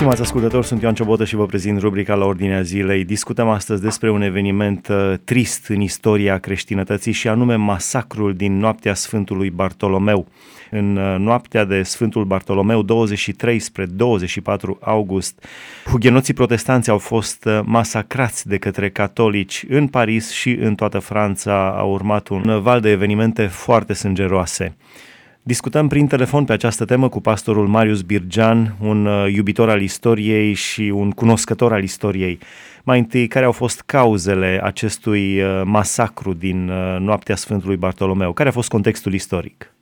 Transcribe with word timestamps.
Stimați 0.00 0.22
ascultători, 0.22 0.66
sunt 0.66 0.82
Ioan 0.82 0.94
Ciobotă 0.94 1.24
și 1.24 1.34
vă 1.34 1.46
prezint 1.46 1.80
rubrica 1.80 2.14
la 2.14 2.24
ordinea 2.24 2.62
zilei. 2.62 3.04
Discutăm 3.04 3.48
astăzi 3.48 3.82
despre 3.82 4.10
un 4.10 4.22
eveniment 4.22 4.88
uh, 4.88 5.14
trist 5.24 5.66
în 5.66 5.80
istoria 5.80 6.38
creștinătății 6.38 7.12
și 7.12 7.28
anume 7.28 7.54
masacrul 7.54 8.34
din 8.34 8.58
noaptea 8.58 8.94
Sfântului 8.94 9.50
Bartolomeu. 9.50 10.26
În 10.70 10.96
uh, 10.96 11.16
noaptea 11.18 11.64
de 11.64 11.82
Sfântul 11.82 12.24
Bartolomeu, 12.24 12.82
23 12.82 13.58
spre 13.58 13.86
24 13.86 14.78
august, 14.80 15.44
hugenoții 15.84 16.34
protestanți 16.34 16.90
au 16.90 16.98
fost 16.98 17.44
uh, 17.44 17.60
masacrați 17.64 18.48
de 18.48 18.58
către 18.58 18.90
catolici 18.90 19.64
în 19.68 19.86
Paris 19.86 20.30
și 20.30 20.50
în 20.50 20.74
toată 20.74 20.98
Franța. 20.98 21.74
A 21.76 21.82
urmat 21.82 22.28
un 22.28 22.60
val 22.62 22.80
de 22.80 22.90
evenimente 22.90 23.46
foarte 23.46 23.92
sângeroase. 23.92 24.76
Discutăm 25.42 25.88
prin 25.88 26.06
telefon 26.06 26.44
pe 26.44 26.52
această 26.52 26.84
temă 26.84 27.08
cu 27.08 27.20
pastorul 27.20 27.66
Marius 27.66 28.02
Birgean, 28.02 28.74
un 28.82 29.06
uh, 29.06 29.32
iubitor 29.32 29.68
al 29.68 29.80
istoriei 29.80 30.52
și 30.52 30.92
un 30.94 31.10
cunoscător 31.10 31.72
al 31.72 31.82
istoriei. 31.82 32.38
Mai 32.84 32.98
întâi, 32.98 33.28
care 33.28 33.44
au 33.44 33.52
fost 33.52 33.82
cauzele 33.86 34.60
acestui 34.62 35.42
uh, 35.42 35.62
masacru 35.64 36.32
din 36.32 36.68
uh, 36.68 36.96
noaptea 36.98 37.34
Sfântului 37.34 37.76
Bartolomeu? 37.76 38.32
Care 38.32 38.48
a 38.48 38.52
fost 38.52 38.70
contextul 38.70 39.12
istoric? 39.12 39.72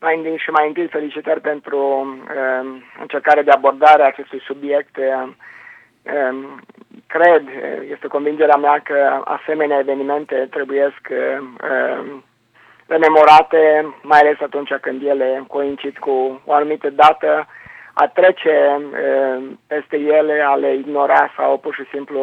Mai 0.00 0.16
întâi 0.16 0.36
și 0.38 0.50
mai 0.50 0.66
întâi 0.66 0.86
felicitări 0.86 1.40
pentru 1.40 1.78
uh, 1.78 2.82
încercarea 3.00 3.42
de 3.42 3.50
abordare 3.50 4.02
a 4.02 4.06
acestui 4.06 4.40
subiect. 4.44 4.96
Uh, 4.96 5.32
cred, 7.06 7.42
este 7.92 8.06
convingerea 8.06 8.56
mea 8.56 8.80
că 8.84 9.22
asemenea 9.24 9.78
evenimente 9.78 10.46
trebuie 10.50 10.84
uh, 10.86 12.22
rememorate, 12.94 13.62
mai 14.02 14.20
ales 14.20 14.38
atunci 14.40 14.72
când 14.80 15.02
ele 15.02 15.44
coincid 15.46 15.98
cu 15.98 16.40
o 16.44 16.52
anumită 16.52 16.90
dată, 16.90 17.46
a 17.94 18.06
trece 18.06 18.56
peste 19.66 19.96
ele, 19.96 20.36
a 20.46 20.54
le 20.54 20.74
ignora 20.74 21.32
sau 21.36 21.58
pur 21.58 21.74
și 21.74 21.84
simplu 21.92 22.20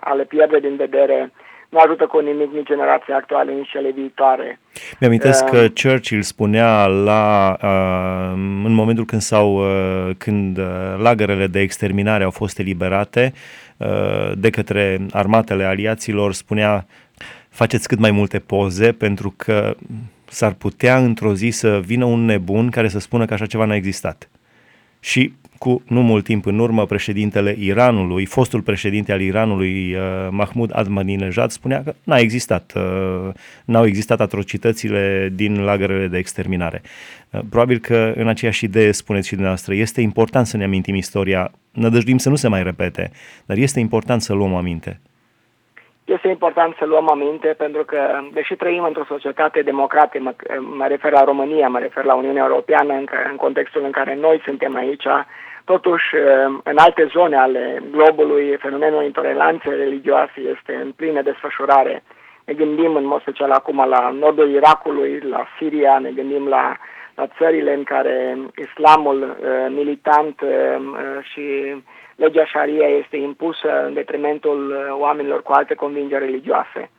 a 0.00 0.12
le 0.14 0.24
pierde 0.24 0.58
din 0.58 0.76
vedere 0.76 1.30
nu 1.68 1.78
ajută 1.78 2.06
cu 2.06 2.18
nimic 2.18 2.52
nici 2.52 2.66
generația 2.66 3.16
actuală, 3.16 3.50
nici 3.50 3.70
cele 3.70 3.90
viitoare. 3.90 4.58
Mi-amintesc 5.00 5.44
uh, 5.44 5.50
că 5.50 5.66
Churchill 5.82 6.22
spunea 6.22 6.86
la, 6.86 7.56
uh, 7.62 8.32
în 8.64 8.72
momentul 8.72 9.04
când, 9.04 9.20
s-au, 9.20 9.54
uh, 9.54 10.14
când 10.18 10.58
uh, 10.58 10.64
lagărele 10.98 11.46
de 11.46 11.60
exterminare 11.60 12.24
au 12.24 12.30
fost 12.30 12.58
eliberate 12.58 13.32
uh, 13.76 14.32
de 14.34 14.50
către 14.50 14.98
armatele 15.12 15.64
aliaților, 15.64 16.32
spunea 16.32 16.86
faceți 17.56 17.88
cât 17.88 17.98
mai 17.98 18.10
multe 18.10 18.38
poze 18.38 18.92
pentru 18.92 19.34
că 19.36 19.76
s-ar 20.28 20.52
putea 20.52 20.98
într-o 20.98 21.34
zi 21.34 21.48
să 21.50 21.80
vină 21.84 22.04
un 22.04 22.24
nebun 22.24 22.70
care 22.70 22.88
să 22.88 22.98
spună 22.98 23.24
că 23.24 23.34
așa 23.34 23.46
ceva 23.46 23.64
n-a 23.64 23.74
existat. 23.74 24.28
Și 25.00 25.32
cu 25.58 25.82
nu 25.86 26.02
mult 26.02 26.24
timp 26.24 26.46
în 26.46 26.58
urmă, 26.58 26.86
președintele 26.86 27.56
Iranului, 27.58 28.24
fostul 28.24 28.62
președinte 28.62 29.12
al 29.12 29.20
Iranului, 29.20 29.94
uh, 29.94 30.00
Mahmoud 30.30 30.70
Ahmadinejad, 30.74 31.50
spunea 31.50 31.82
că 31.82 31.94
n-a 32.04 32.18
existat, 32.18 32.72
uh, 32.76 33.32
n-au 33.64 33.86
existat 33.86 34.20
atrocitățile 34.20 35.32
din 35.34 35.60
lagărele 35.60 36.06
de 36.06 36.18
exterminare. 36.18 36.82
Uh, 37.30 37.40
probabil 37.48 37.78
că 37.78 38.12
în 38.16 38.28
aceeași 38.28 38.64
idee 38.64 38.92
spuneți 38.92 39.26
și 39.26 39.32
dumneavoastră, 39.32 39.74
este 39.74 40.00
important 40.00 40.46
să 40.46 40.56
ne 40.56 40.64
amintim 40.64 40.94
istoria, 40.94 41.52
nădăjduim 41.72 42.18
să 42.18 42.28
nu 42.28 42.36
se 42.36 42.48
mai 42.48 42.62
repete, 42.62 43.10
dar 43.46 43.56
este 43.56 43.80
important 43.80 44.22
să 44.22 44.32
luăm 44.32 44.54
aminte. 44.54 45.00
Este 46.06 46.28
important 46.28 46.74
să 46.78 46.84
luăm 46.84 47.10
aminte 47.10 47.48
pentru 47.48 47.84
că, 47.84 48.20
deși 48.32 48.54
trăim 48.54 48.82
într-o 48.82 49.04
societate 49.08 49.62
democratică, 49.62 50.22
mă, 50.22 50.34
mă 50.60 50.86
refer 50.86 51.12
la 51.12 51.24
România, 51.24 51.68
mă 51.68 51.78
refer 51.78 52.04
la 52.04 52.14
Uniunea 52.14 52.44
Europeană, 52.48 52.92
în, 52.92 53.06
în 53.30 53.36
contextul 53.36 53.82
în 53.84 53.90
care 53.90 54.14
noi 54.14 54.40
suntem 54.44 54.76
aici, 54.76 55.06
totuși 55.64 56.06
în 56.62 56.76
alte 56.78 57.04
zone 57.12 57.36
ale 57.36 57.82
globului, 57.90 58.56
fenomenul 58.56 59.04
intoleranței 59.04 59.76
religioase 59.76 60.40
este 60.54 60.74
în 60.84 60.92
plină 60.92 61.22
desfășurare. 61.22 62.02
Ne 62.44 62.54
gândim 62.54 62.94
în 62.94 63.06
mod 63.06 63.20
special 63.20 63.50
acum 63.50 63.84
la 63.88 64.10
nordul 64.10 64.50
Irakului, 64.50 65.20
la 65.20 65.46
Siria, 65.58 65.98
ne 65.98 66.10
gândim 66.10 66.48
la, 66.48 66.62
la 66.68 66.76
țările 67.38 67.74
în 67.74 67.84
care 67.84 68.36
islamul 68.56 69.22
uh, 69.22 69.66
militant 69.68 70.40
uh, 70.40 70.50
și 71.32 71.74
legea 72.16 72.44
Sharia 72.46 72.88
este 72.88 73.16
impusă 73.16 73.84
în 73.86 73.94
detrimentul 73.94 74.70
uh, 74.70 74.96
oamenilor 74.98 75.42
cu 75.42 75.52
alte 75.52 75.74
convingeri 75.74 76.24
religioase. 76.24 76.90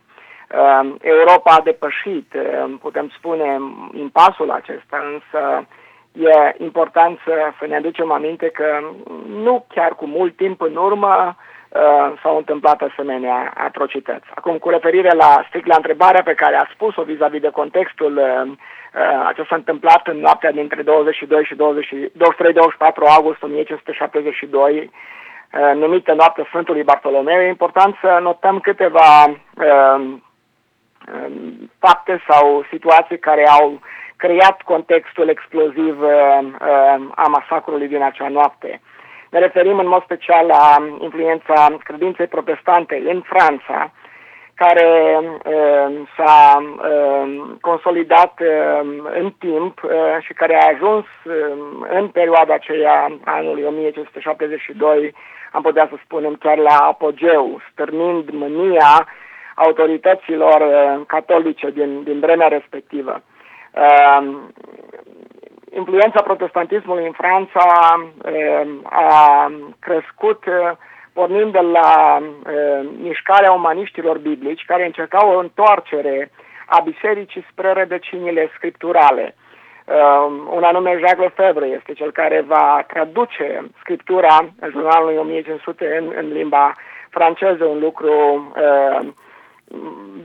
Uh, 0.52 0.96
Europa 1.02 1.52
a 1.52 1.62
depășit, 1.62 2.34
uh, 2.34 2.74
putem 2.82 3.12
spune, 3.18 3.60
impasul 3.94 4.52
acesta, 4.52 5.04
însă 5.14 5.68
e 6.12 6.64
important 6.64 7.20
să, 7.26 7.34
să 7.60 7.66
ne 7.68 7.76
aducem 7.76 8.12
aminte 8.12 8.48
că 8.50 8.80
nu 9.28 9.66
chiar 9.68 9.96
cu 9.96 10.06
mult 10.06 10.36
timp 10.36 10.62
în 10.62 10.76
urmă 10.76 11.36
s-au 12.22 12.38
întâmplat 12.38 12.82
asemenea 12.82 13.54
atrocități. 13.58 14.26
Acum, 14.36 14.58
cu 14.58 14.70
referire 14.70 15.12
la 15.16 15.46
strict 15.48 15.68
la 15.68 15.76
întrebarea 15.76 16.24
pe 16.24 16.34
care 16.34 16.56
a 16.56 16.70
spus-o 16.74 17.04
vis-a-vis 17.04 17.42
de 17.42 17.50
contextul 17.50 18.22
Uh, 18.98 19.30
ce 19.36 19.44
s-a 19.50 19.56
întâmplat 19.56 20.08
în 20.08 20.18
noaptea 20.18 20.52
dintre 20.52 20.82
22 20.82 21.44
și 21.44 21.56
23-24 21.56 21.58
august 23.16 23.44
1572, 23.44 24.92
uh, 24.92 25.72
numită 25.76 26.14
Noaptea 26.14 26.44
Sfântului 26.48 26.84
Bartolomeu, 26.84 27.42
e 27.42 27.48
important 27.48 27.96
să 28.02 28.20
notăm 28.22 28.60
câteva 28.60 29.26
uh, 29.26 30.14
fapte 31.80 32.24
sau 32.30 32.66
situații 32.72 33.20
care 33.20 33.48
au 33.48 33.80
creat 34.16 34.62
contextul 34.62 35.30
exploziv 35.30 36.02
a 37.16 37.28
masacrului 37.28 37.88
din 37.88 38.04
acea 38.04 38.28
noapte. 38.28 38.82
Ne 39.38 39.44
referim 39.44 39.80
în 39.80 39.88
mod 39.88 40.04
special 40.04 40.46
la 40.46 40.88
influența 41.00 41.78
credinței 41.84 42.28
protestante 42.28 43.04
în 43.06 43.22
Franța, 43.22 43.92
care 44.56 45.20
uh, 45.22 46.08
s-a 46.16 46.58
uh, 46.58 47.44
consolidat 47.62 48.34
uh, 48.40 48.88
în 49.14 49.34
timp 49.40 49.84
uh, 49.84 49.92
și 50.20 50.34
care 50.34 50.56
a 50.56 50.72
ajuns 50.74 51.06
uh, 51.26 51.34
în 51.90 52.08
perioada 52.08 52.54
aceea 52.54 53.18
anului 53.26 53.64
1572, 53.64 55.14
am 55.52 55.62
putea 55.62 55.88
să 55.90 55.96
spunem 56.04 56.34
chiar 56.34 56.58
la 56.58 56.76
apogeu, 56.76 57.62
stârnind 57.72 58.30
mânia 58.30 59.08
autorităților 59.56 60.62
uh, 60.62 61.06
catolice 61.08 61.70
din, 61.70 62.04
din 62.04 62.20
vremea 62.20 62.48
respectivă. 62.48 63.22
Uh, 65.78 65.84
influența 65.84 66.22
protestantismului 66.22 67.06
în 67.06 67.12
Franța 67.12 67.66
uh, 68.26 68.68
a 68.84 69.52
crescut 69.80 70.46
uh, 70.46 70.72
pornind 71.14 71.52
de 71.52 71.60
la 71.60 72.18
uh, 72.20 72.90
mișcarea 73.02 73.52
umaniștilor 73.52 74.18
biblici 74.18 74.66
care 74.66 74.86
încercau 74.86 75.30
o 75.30 75.40
întoarcere 75.40 76.32
a 76.66 76.80
bisericii 76.84 77.46
spre 77.52 77.72
rădăcinile 77.72 78.52
scripturale. 78.56 79.36
Uh, 79.86 80.26
un 80.56 80.64
anume 80.64 80.98
Jacques 81.00 81.32
Lefebvre 81.38 81.66
este 81.66 81.94
cel 81.94 82.12
care 82.12 82.42
va 82.48 82.84
traduce 82.88 83.70
scriptura 83.80 84.38
în 84.60 84.70
jurnalul 84.70 85.18
1500 85.18 85.98
în, 86.00 86.14
în 86.18 86.32
limba 86.32 86.74
franceză, 87.10 87.66
un 87.66 87.80
lucru 87.80 88.12
uh, 88.12 89.08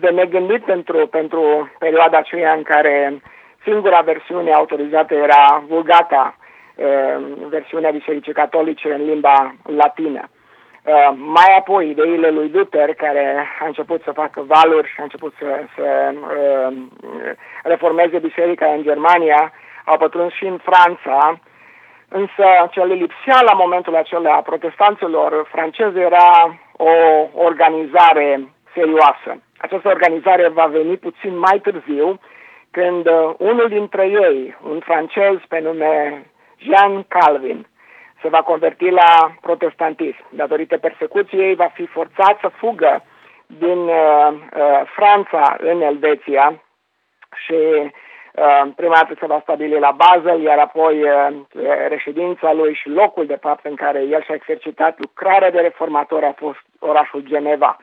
de 0.01 0.09
negândit 0.09 0.65
pentru, 0.65 1.07
pentru 1.07 1.71
perioada 1.79 2.19
aceea 2.19 2.53
în 2.53 2.63
care 2.63 3.23
singura 3.65 4.01
versiune 4.01 4.53
autorizată 4.53 5.15
era 5.15 5.63
Vulgata, 5.69 6.37
uh, 6.75 7.17
versiunea 7.49 7.91
Bisericii 7.91 8.33
Catolice 8.33 8.93
în 8.93 9.05
limba 9.05 9.55
latină. 9.77 10.29
Uh, 10.85 11.13
mai 11.17 11.57
apoi, 11.59 11.91
ideile 11.91 12.31
lui 12.31 12.51
Luther, 12.53 12.95
care 12.95 13.47
a 13.61 13.67
început 13.67 14.03
să 14.03 14.13
facă 14.13 14.43
valuri 14.47 14.89
și 14.89 15.01
a 15.01 15.03
început 15.03 15.35
să, 15.39 15.65
să 15.77 16.15
uh, 16.15 16.77
reformeze 17.63 18.19
biserica 18.19 18.67
în 18.67 18.83
Germania, 18.83 19.53
au 19.85 19.97
pătruns 19.97 20.33
și 20.33 20.47
în 20.47 20.59
Franța, 20.59 21.41
însă 22.09 22.45
ce 22.71 22.81
le 22.81 22.95
lipsea 22.95 23.41
la 23.43 23.53
momentul 23.53 23.97
acela 23.97 24.33
a 24.33 24.41
protestanților 24.41 25.49
francezi 25.51 25.99
era 25.99 26.59
o 26.73 26.93
organizare 27.33 28.49
serioasă. 28.75 29.31
Această 29.57 29.89
organizare 29.89 30.49
va 30.49 30.67
veni 30.67 30.97
puțin 30.97 31.39
mai 31.39 31.59
târziu, 31.59 32.21
când 32.73 33.07
uh, 33.07 33.35
unul 33.39 33.69
dintre 33.69 34.07
ei, 34.07 34.57
un 34.63 34.81
francez 34.81 35.37
pe 35.49 35.61
nume 35.61 36.25
Jean 36.59 37.05
Calvin, 37.09 37.67
se 38.23 38.29
va 38.29 38.43
converti 38.43 38.91
la 38.91 39.35
protestantism. 39.41 40.25
Datorită 40.31 40.79
persecuției 40.79 41.55
va 41.55 41.71
fi 41.75 41.87
forțat 41.87 42.39
să 42.41 42.49
fugă 42.49 43.05
din 43.47 43.79
uh, 43.79 44.29
uh, 44.33 44.83
Franța 44.95 45.57
în 45.59 45.81
Elveția 45.81 46.63
și 47.45 47.53
uh, 47.55 48.63
prima 48.77 48.95
dată 48.95 49.15
se 49.21 49.27
va 49.27 49.41
stabili 49.43 49.79
la 49.79 49.97
Basel, 49.97 50.41
iar 50.43 50.59
apoi 50.59 51.03
uh, 51.03 51.37
reședința 51.89 52.53
lui 52.53 52.75
și 52.75 52.89
locul 52.89 53.27
de 53.27 53.39
fapt 53.41 53.65
în 53.65 53.75
care 53.75 54.03
el 54.03 54.23
și-a 54.23 54.35
exercitat 54.35 54.99
lucrarea 54.99 55.51
de 55.51 55.61
reformator 55.61 56.25
a 56.25 56.35
fost 56.37 56.65
orașul 56.79 57.21
Geneva. 57.21 57.77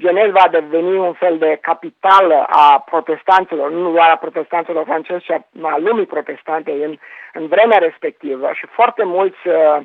Geneva 0.00 0.40
a 0.40 0.48
deveni 0.48 0.96
un 0.98 1.12
fel 1.12 1.38
de 1.38 1.58
capitală 1.60 2.46
a 2.48 2.84
protestanților, 2.90 3.70
nu 3.70 3.92
doar 3.92 4.10
a 4.10 4.16
protestanților 4.16 4.84
francezi, 4.84 5.24
ci 5.24 5.30
a 5.62 5.76
lumii 5.78 6.06
protestante 6.06 6.70
în, 6.70 6.96
în 7.32 7.46
vremea 7.46 7.78
respectivă. 7.78 8.50
Și 8.52 8.66
foarte 8.66 9.04
mulți 9.04 9.48
uh, 9.48 9.76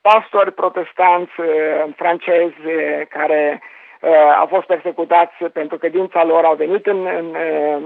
pastori 0.00 0.52
protestanți 0.52 1.40
uh, 1.40 1.46
francezi 1.96 2.60
uh, 2.66 3.06
care 3.08 3.62
uh, 4.00 4.36
au 4.38 4.46
fost 4.46 4.66
persecutați 4.66 5.44
pentru 5.52 5.78
credința 5.78 6.24
lor, 6.24 6.44
au 6.44 6.54
venit 6.54 6.86
în, 6.86 7.06
în 7.06 7.26
uh, 7.26 7.82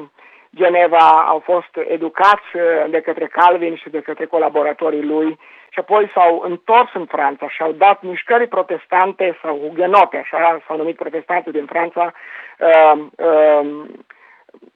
Geneva, 0.55 1.25
au 1.27 1.39
fost 1.39 1.77
educați 1.89 2.51
uh, 2.55 2.91
de 2.91 3.01
către 3.01 3.27
Calvin 3.27 3.77
și 3.77 3.89
de 3.89 4.01
către 4.01 4.25
colaboratorii 4.25 5.05
lui 5.05 5.39
și 5.71 5.79
apoi 5.79 6.11
s-au 6.15 6.43
întors 6.45 6.91
în 6.95 7.05
Franța 7.05 7.49
și 7.49 7.63
au 7.63 7.73
dat 7.73 8.03
mișcării 8.03 8.47
protestante 8.47 9.39
sau 9.43 9.59
hugenote, 9.59 10.17
așa 10.17 10.63
s-au 10.67 10.77
numit 10.77 10.97
protestante 10.97 11.51
din 11.51 11.67
Franța, 11.67 12.13
uh, 12.59 13.03
uh, 13.17 13.87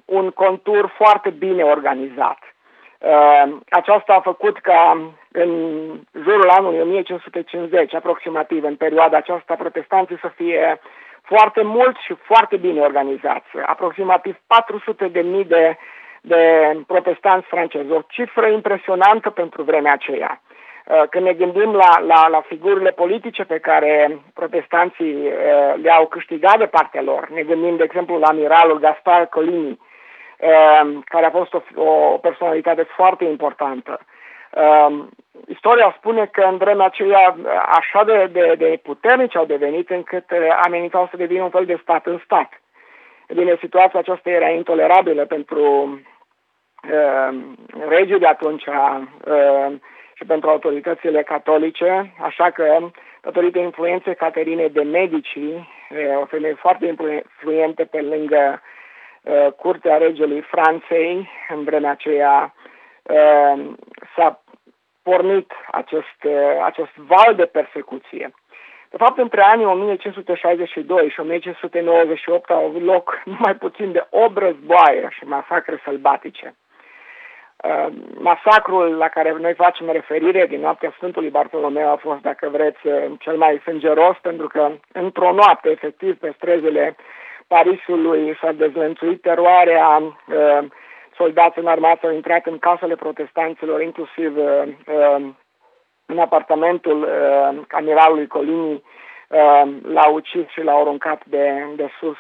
un 0.04 0.30
contur 0.30 0.92
foarte 0.96 1.30
bine 1.30 1.62
organizat. 1.62 2.38
Uh, 2.98 3.56
aceasta 3.70 4.12
a 4.12 4.20
făcut 4.20 4.58
ca 4.58 5.12
în 5.32 5.50
jurul 6.22 6.48
anului 6.48 6.80
1550, 6.80 7.94
aproximativ, 7.94 8.64
în 8.64 8.76
perioada 8.76 9.16
aceasta, 9.16 9.54
protestanții 9.54 10.18
să 10.20 10.28
fie 10.36 10.80
foarte 11.22 11.62
mulți 11.62 12.04
și 12.04 12.14
foarte 12.14 12.56
bine 12.56 12.80
organizați. 12.80 13.48
Aproximativ 13.66 14.36
400 14.46 15.08
de 15.08 15.20
mii 15.20 15.44
de, 15.44 15.76
de 16.20 16.72
protestanți 16.86 17.46
francezi, 17.46 17.90
o 17.90 18.00
cifră 18.08 18.46
impresionantă 18.46 19.30
pentru 19.30 19.62
vremea 19.62 19.92
aceea. 19.92 20.40
Uh, 20.87 21.02
când 21.11 21.25
ne 21.25 21.32
gândim 21.32 21.73
la, 21.73 22.00
la, 22.06 22.29
la 22.29 22.40
figurile 22.40 22.90
politice 22.90 23.44
pe 23.44 23.58
care 23.58 24.20
protestanții 24.34 25.14
uh, 25.14 25.75
le-au 25.82 26.06
câștigat 26.06 26.58
de 26.58 26.67
partea 26.67 27.02
lor, 27.02 27.29
ne 27.29 27.43
gândim, 27.43 27.76
de 27.76 27.82
exemplu, 27.82 28.19
la 28.19 28.26
amiralul 28.26 28.79
Gaspar 28.79 29.26
Colini, 29.26 29.79
uh, 30.38 30.99
care 31.05 31.26
a 31.26 31.31
fost 31.31 31.55
o, 31.55 31.62
o 31.82 32.19
personalitate 32.19 32.82
foarte 32.82 33.25
importantă. 33.25 34.00
Istoria 35.46 35.94
spune 35.99 36.26
că 36.26 36.43
în 36.43 36.56
vremea 36.56 36.87
aceea 36.87 37.37
așa 37.67 38.05
de, 38.05 38.29
de, 38.32 38.55
de 38.58 38.81
puternici 38.82 39.37
au 39.37 39.44
devenit 39.44 39.90
încât 39.90 40.25
amenințau 40.64 41.08
să 41.11 41.17
devină 41.17 41.43
un 41.43 41.50
fel 41.50 41.64
de 41.64 41.79
stat 41.82 42.06
în 42.06 42.20
stat. 42.25 42.62
E 43.26 43.34
bine, 43.34 43.56
situația 43.61 43.99
aceasta 43.99 44.31
era 44.31 44.49
intolerabilă 44.49 45.25
pentru 45.25 45.62
uh, 46.93 47.38
regii 47.88 48.19
de 48.19 48.26
atunci, 48.26 48.67
uh, 48.67 49.73
și 50.22 50.28
pentru 50.28 50.50
autoritățile 50.50 51.22
catolice, 51.22 52.12
așa 52.20 52.50
că, 52.50 52.90
datorită 53.22 53.58
influenței 53.58 54.14
Caterinei 54.14 54.70
de 54.70 54.82
Medici, 54.82 55.38
o 56.20 56.24
femeie 56.24 56.54
foarte 56.54 56.86
influentă 56.86 57.84
pe 57.84 58.00
lângă 58.00 58.62
uh, 59.22 59.52
curtea 59.56 59.96
regelui 59.96 60.40
Franței, 60.40 61.30
în 61.48 61.64
vremea 61.64 61.90
aceea 61.90 62.54
uh, 63.02 63.64
s-a 64.16 64.42
pornit 65.02 65.52
acest, 65.70 66.19
uh, 66.24 66.62
acest 66.64 66.94
val 66.96 67.34
de 67.34 67.44
persecuție. 67.44 68.34
De 68.90 68.96
fapt, 68.96 69.19
între 69.19 69.42
anii 69.42 69.64
1562 69.64 71.08
și 71.08 71.20
1598 71.20 72.50
au 72.50 72.64
avut 72.64 72.82
loc 72.82 73.20
numai 73.32 73.54
puțin 73.54 73.92
de 73.92 74.06
8 74.10 74.36
războaie 74.38 75.08
și 75.10 75.24
masacre 75.24 75.80
sălbatice. 75.84 76.54
Uh, 77.62 77.86
masacrul 78.18 78.96
la 78.96 79.08
care 79.08 79.36
noi 79.40 79.54
facem 79.54 79.90
referire 79.90 80.46
din 80.46 80.60
noaptea 80.60 80.92
Sfântului 80.96 81.30
Bartolomeu 81.30 81.88
a 81.88 81.96
fost, 81.96 82.20
dacă 82.20 82.48
vreți, 82.48 82.86
uh, 82.86 83.04
cel 83.18 83.36
mai 83.36 83.60
sângeros, 83.64 84.16
pentru 84.22 84.46
că 84.46 84.70
într-o 84.92 85.32
noapte, 85.32 85.70
efectiv, 85.70 86.18
pe 86.18 86.32
străzile 86.36 86.96
Parisului 87.46 88.38
s-a 88.40 88.52
dezlănțuit 88.52 89.20
teroarea, 89.20 89.96
uh, 89.96 90.58
soldați 91.16 91.58
în 91.58 91.66
armată 91.66 92.06
au 92.06 92.12
intrat 92.12 92.46
în 92.46 92.58
casele 92.58 92.94
protestanților, 92.94 93.80
inclusiv 93.80 94.36
în 96.06 96.18
apartamentul 96.18 97.08
cameralului 97.66 98.26
Colini, 98.26 98.82
l-au 99.82 100.14
ucis 100.14 100.48
și 100.48 100.62
l-au 100.62 100.80
aruncat 100.80 101.22
de, 101.24 101.66
de 101.76 101.88
sus 101.98 102.16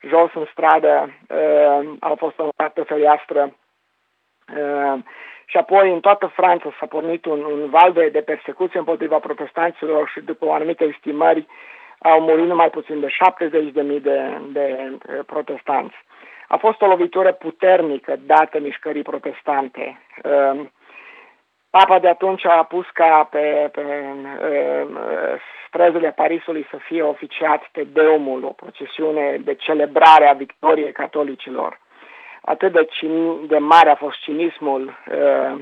jos 0.00 0.30
în 0.34 0.46
stradă, 0.50 1.10
au 2.00 2.14
fost 2.14 2.38
aruncat 2.38 2.72
pe 2.72 2.82
fereastră. 2.82 3.42
Uh, 3.42 3.63
și 5.44 5.56
apoi 5.56 5.92
în 5.92 6.00
toată 6.00 6.26
Franța 6.26 6.74
s-a 6.78 6.86
pornit 6.86 7.24
un, 7.24 7.44
un 7.44 7.68
val 7.70 7.92
de, 7.92 8.08
de 8.08 8.20
persecuție 8.20 8.78
împotriva 8.78 9.18
protestanților 9.18 10.08
și 10.08 10.20
după 10.20 10.50
anumite 10.50 10.84
estimări 10.84 11.46
au 11.98 12.20
murit 12.20 12.46
numai 12.46 12.70
puțin 12.70 13.00
de 13.00 13.06
70.000 13.06 13.72
de, 13.72 14.00
de, 14.02 14.38
de 14.52 14.92
protestanți. 15.26 15.94
A 16.48 16.56
fost 16.56 16.82
o 16.82 16.86
lovitură 16.86 17.32
puternică 17.32 18.16
dată 18.26 18.58
mișcării 18.60 19.02
protestante. 19.02 20.00
Uh, 20.24 20.60
Papa 21.70 21.98
de 21.98 22.08
atunci 22.08 22.44
a 22.44 22.62
pus 22.62 22.86
ca 22.92 23.28
pe, 23.30 23.68
pe 23.72 23.80
uh, 23.80 25.40
străzile 25.66 26.10
Parisului 26.10 26.66
să 26.70 26.76
fie 26.76 27.02
oficiat 27.02 27.68
pe 27.72 27.84
Deumul, 27.92 28.44
o 28.44 28.48
procesiune 28.48 29.36
de 29.44 29.54
celebrare 29.54 30.26
a 30.28 30.32
victoriei 30.32 30.92
catolicilor 30.92 31.80
atât 32.44 32.72
de, 32.72 32.86
cin, 32.90 33.46
de 33.46 33.58
mare 33.58 33.90
a 33.90 33.94
fost 33.94 34.18
cinismul 34.20 34.82
uh, 34.86 35.60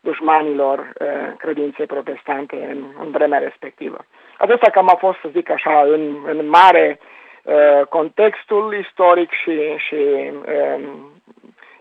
dușmanilor 0.00 0.78
uh, 0.78 1.36
credinței 1.38 1.86
protestante 1.86 2.56
în, 2.70 2.84
în 3.02 3.10
vremea 3.10 3.38
respectivă. 3.38 4.06
Acesta 4.38 4.70
cam 4.70 4.88
a 4.88 4.96
fost, 4.98 5.18
să 5.20 5.28
zic 5.32 5.50
așa, 5.50 5.80
în, 5.80 6.16
în 6.26 6.48
mare 6.48 6.98
uh, 7.42 7.86
contextul 7.88 8.76
istoric 8.80 9.30
și, 9.30 9.60
și 9.86 9.94
uh, 9.94 10.88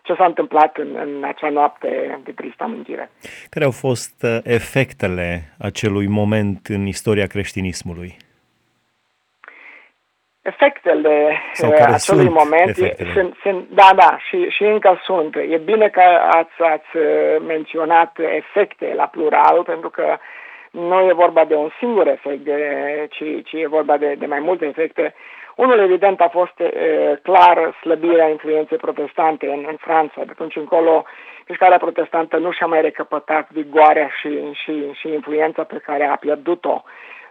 ce 0.02 0.14
s-a 0.14 0.26
întâmplat 0.26 0.78
în, 0.78 0.88
în 0.96 1.24
acea 1.24 1.50
noapte 1.50 2.20
de 2.24 2.32
tristă 2.32 2.64
amintire. 2.64 3.10
Care 3.50 3.66
au 3.66 3.72
fost 3.72 4.24
uh, 4.24 4.38
efectele 4.44 5.56
acelui 5.60 6.08
moment 6.08 6.66
în 6.68 6.86
istoria 6.86 7.28
creștinismului? 7.28 8.18
Efectele 10.48 11.42
Sau 11.54 11.70
care 11.70 11.94
acelui 11.94 12.24
sunt 12.24 12.38
moment 12.38 12.70
efectele. 12.70 13.12
Sunt, 13.14 13.36
sunt, 13.42 13.68
da, 13.70 13.90
da, 13.96 14.18
și, 14.28 14.50
și 14.50 14.64
încă 14.64 15.00
sunt. 15.04 15.36
E 15.36 15.58
bine 15.58 15.88
că 15.90 16.02
ați, 16.30 16.62
ați 16.74 16.92
menționat 17.48 18.18
efecte 18.20 18.94
la 18.96 19.06
plural, 19.06 19.64
pentru 19.64 19.90
că 19.90 20.18
nu 20.72 21.00
e 21.00 21.14
vorba 21.14 21.46
de 21.46 21.56
un 21.56 21.70
singur 21.78 22.08
efect, 22.08 22.44
de, 22.44 22.60
ci, 23.10 23.24
ci 23.44 23.54
e 23.54 23.68
vorba 23.68 23.98
de, 23.98 24.16
de 24.18 24.26
mai 24.26 24.40
multe 24.40 24.66
efecte. 24.66 25.14
Unul 25.56 25.80
evident 25.80 26.22
a 26.22 26.28
fost 26.28 26.60
e, 26.60 26.70
clar 27.24 27.78
slăbirea 27.82 28.30
influenței 28.30 28.78
protestante 28.78 29.46
în, 29.46 29.66
în 29.68 29.76
Franța. 29.80 30.22
De 30.24 30.32
atunci 30.32 30.56
încolo, 30.56 31.06
mișcarea 31.48 31.78
protestantă 31.78 32.38
nu 32.38 32.52
și-a 32.52 32.66
mai 32.66 32.82
recăpătat 32.82 33.48
vigoarea 33.52 34.10
și, 34.20 34.52
și, 34.52 34.92
și 34.94 35.08
influența 35.14 35.64
pe 35.64 35.82
care 35.86 36.06
a 36.06 36.16
pierdut-o. 36.16 36.84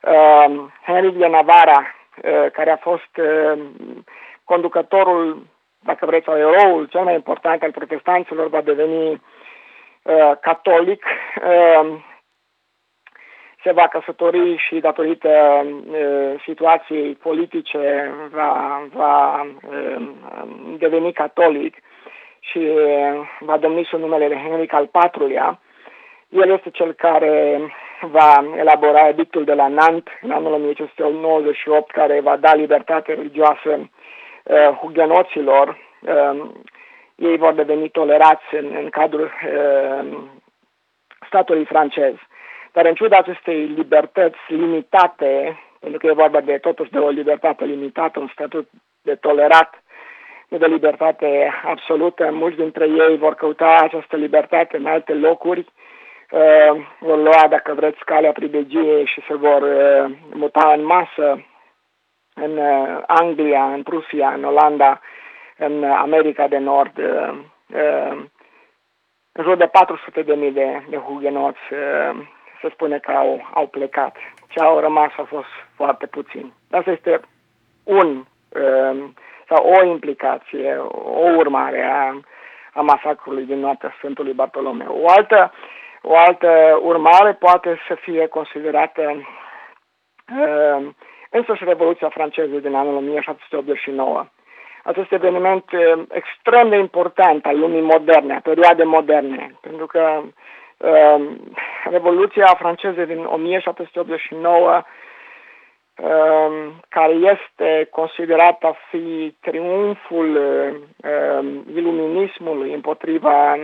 Uh, 0.03 0.65
Henry 0.87 1.13
de 1.13 1.27
Navarra, 1.27 1.81
Uh, 1.81 2.06
care 2.53 2.71
a 2.71 2.77
fost 2.77 3.17
uh, 3.17 3.63
conducătorul, 4.45 5.47
dacă 5.79 6.07
vreți, 6.07 6.25
sau 6.25 6.37
eroul 6.39 6.87
cel 6.87 7.03
mai 7.03 7.15
important 7.15 7.63
al 7.63 7.71
protestanților, 7.71 8.49
va 8.49 8.61
deveni 8.61 9.11
uh, 10.03 10.33
catolic, 10.41 11.05
se 13.63 13.73
va 13.73 13.89
căsători 13.89 14.57
și 14.57 14.81
datorită 14.81 15.65
situației 16.45 17.15
politice 17.15 18.15
va, 18.31 18.83
va 18.93 19.47
deveni 20.79 21.13
catolic 21.13 21.77
și 22.41 22.71
va 23.41 23.57
domni 23.57 23.85
sub 23.85 24.01
numele 24.01 24.29
de 24.29 24.35
Henric 24.35 24.73
al 24.73 24.91
IV-lea. 24.93 25.61
El 26.29 26.51
este 26.51 26.71
cel 26.71 26.93
care 26.93 27.61
va 28.01 28.45
elabora 28.57 29.09
edictul 29.09 29.45
de 29.45 29.55
la 29.55 29.69
Nant 29.69 30.09
în 30.21 30.31
anul 30.31 30.53
1598 30.53 31.91
care 31.91 32.21
va 32.21 32.37
da 32.37 32.55
libertate 32.55 33.15
religioasă 33.15 33.71
uh, 33.71 34.69
hugenoților. 34.81 35.79
Uh, 36.01 36.51
ei 37.15 37.37
vor 37.37 37.53
deveni 37.53 37.89
tolerați 37.89 38.55
în, 38.55 38.77
în 38.83 38.89
cadrul 38.91 39.25
uh, 39.25 40.19
statului 41.27 41.65
francez. 41.65 42.15
Dar 42.73 42.85
în 42.85 42.95
ciuda 42.95 43.17
acestei 43.17 43.65
libertăți 43.65 44.39
limitate, 44.49 45.59
pentru 45.81 45.99
că 45.99 46.07
e 46.07 46.13
vorba 46.13 46.41
de 46.41 46.59
totuși 46.59 46.91
de 46.91 46.99
o 46.99 47.09
libertate 47.09 47.65
limitată, 47.65 48.21
un 48.21 48.29
statut 48.33 48.69
de 49.03 49.15
tolerat, 49.15 49.83
nu 50.49 50.59
de 50.59 50.67
libertate 50.67 51.53
absolută, 51.65 52.31
mulți 52.33 52.57
dintre 52.57 52.87
ei 52.89 53.17
vor 53.17 53.35
căuta 53.35 53.77
această 53.81 54.17
libertate 54.17 54.77
în 54.77 54.87
alte 54.87 55.13
locuri, 55.13 55.59
uh, 55.59 55.86
vor 56.99 57.19
lua, 57.19 57.47
dacă 57.49 57.75
vreți, 57.75 58.05
calea 58.05 58.33
pribegiei 58.33 59.07
și 59.07 59.23
se 59.29 59.35
vor 59.35 59.63
uh, 59.63 60.17
muta 60.33 60.73
în 60.77 60.85
masă 60.85 61.45
în 62.35 62.57
uh, 62.57 63.03
Anglia, 63.07 63.65
în 63.65 63.83
Prusia, 63.83 64.33
în 64.33 64.45
Olanda, 64.45 65.01
în 65.57 65.85
America 65.85 66.49
de 66.49 66.59
Nord. 66.59 66.99
Uh, 66.99 67.39
uh, 67.75 68.25
în 69.33 69.45
jur 69.45 69.57
de 69.57 69.67
400 69.67 70.23
de 70.23 70.35
mii 70.35 70.53
de, 70.53 70.83
de 70.89 70.97
hugenoți 70.97 71.59
uh, 71.71 72.27
se 72.61 72.69
spune 72.73 72.99
că 72.99 73.11
au, 73.11 73.49
au 73.55 73.67
plecat. 73.67 74.17
Ce 74.49 74.61
au 74.61 74.79
rămas 74.79 75.11
a 75.17 75.23
fost 75.23 75.49
foarte 75.75 76.07
puțin. 76.07 76.53
Asta 76.71 76.91
este 76.91 77.21
un 77.85 78.25
sau 79.49 79.69
o 79.71 79.85
implicație, 79.85 80.77
o 80.93 81.29
urmare 81.37 81.83
a, 81.83 82.21
a 82.73 82.81
masacrului 82.81 83.45
din 83.45 83.59
noaptea 83.59 83.95
Sfântului 83.97 84.33
Bartolomeu. 84.33 84.99
O 85.03 85.09
altă, 85.09 85.53
o 86.09 86.17
altă 86.17 86.81
urmare 86.83 87.33
poate 87.33 87.79
să 87.89 87.95
fie 87.95 88.27
considerată 88.27 89.03
uh, 89.13 90.87
însăși 91.31 91.65
Revoluția 91.65 92.09
franceză 92.09 92.57
din 92.57 92.75
anul 92.75 92.97
1789. 92.97 94.27
Acest 94.85 95.13
eveniment 95.13 95.65
uh, 95.73 96.03
extrem 96.11 96.69
de 96.69 96.77
important 96.77 97.47
al 97.47 97.59
lumii 97.59 97.81
moderne, 97.81 98.35
a 98.35 98.41
perioade 98.41 98.85
moderne, 98.85 99.55
pentru 99.61 99.87
că 99.87 100.23
uh, 100.77 101.27
Revoluția 101.91 102.57
franceză 102.59 103.05
din 103.05 103.25
1789 103.25 104.83
Um, 106.03 106.81
care 106.89 107.13
este 107.13 107.89
considerat 107.91 108.63
a 108.63 108.77
fi 108.91 109.37
triumful 109.41 110.37
um, 110.37 111.65
iluminismului 111.75 112.73
împotriva 112.73 113.57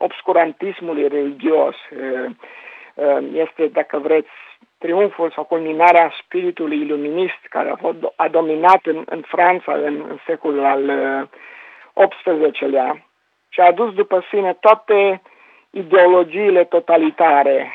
obscurantismului 0.00 1.08
religios. 1.08 1.74
Um, 2.94 3.28
este, 3.34 3.66
dacă 3.66 3.98
vreți, 3.98 4.28
triumful 4.78 5.30
sau 5.30 5.44
culminarea 5.44 6.12
spiritului 6.22 6.80
iluminist 6.80 7.42
care 7.48 7.70
a, 7.70 7.76
fost, 7.76 7.96
a 8.16 8.28
dominat 8.28 8.80
în, 8.82 9.02
în 9.06 9.20
Franța 9.26 9.72
în, 9.72 10.04
în 10.08 10.18
secolul 10.26 10.64
al 10.64 10.82
XVIII-lea 12.08 12.90
uh, 12.90 13.00
și 13.48 13.60
a 13.60 13.66
adus 13.66 13.94
după 13.94 14.24
sine 14.30 14.56
toate 14.60 15.22
ideologiile 15.70 16.64
totalitare. 16.64 17.72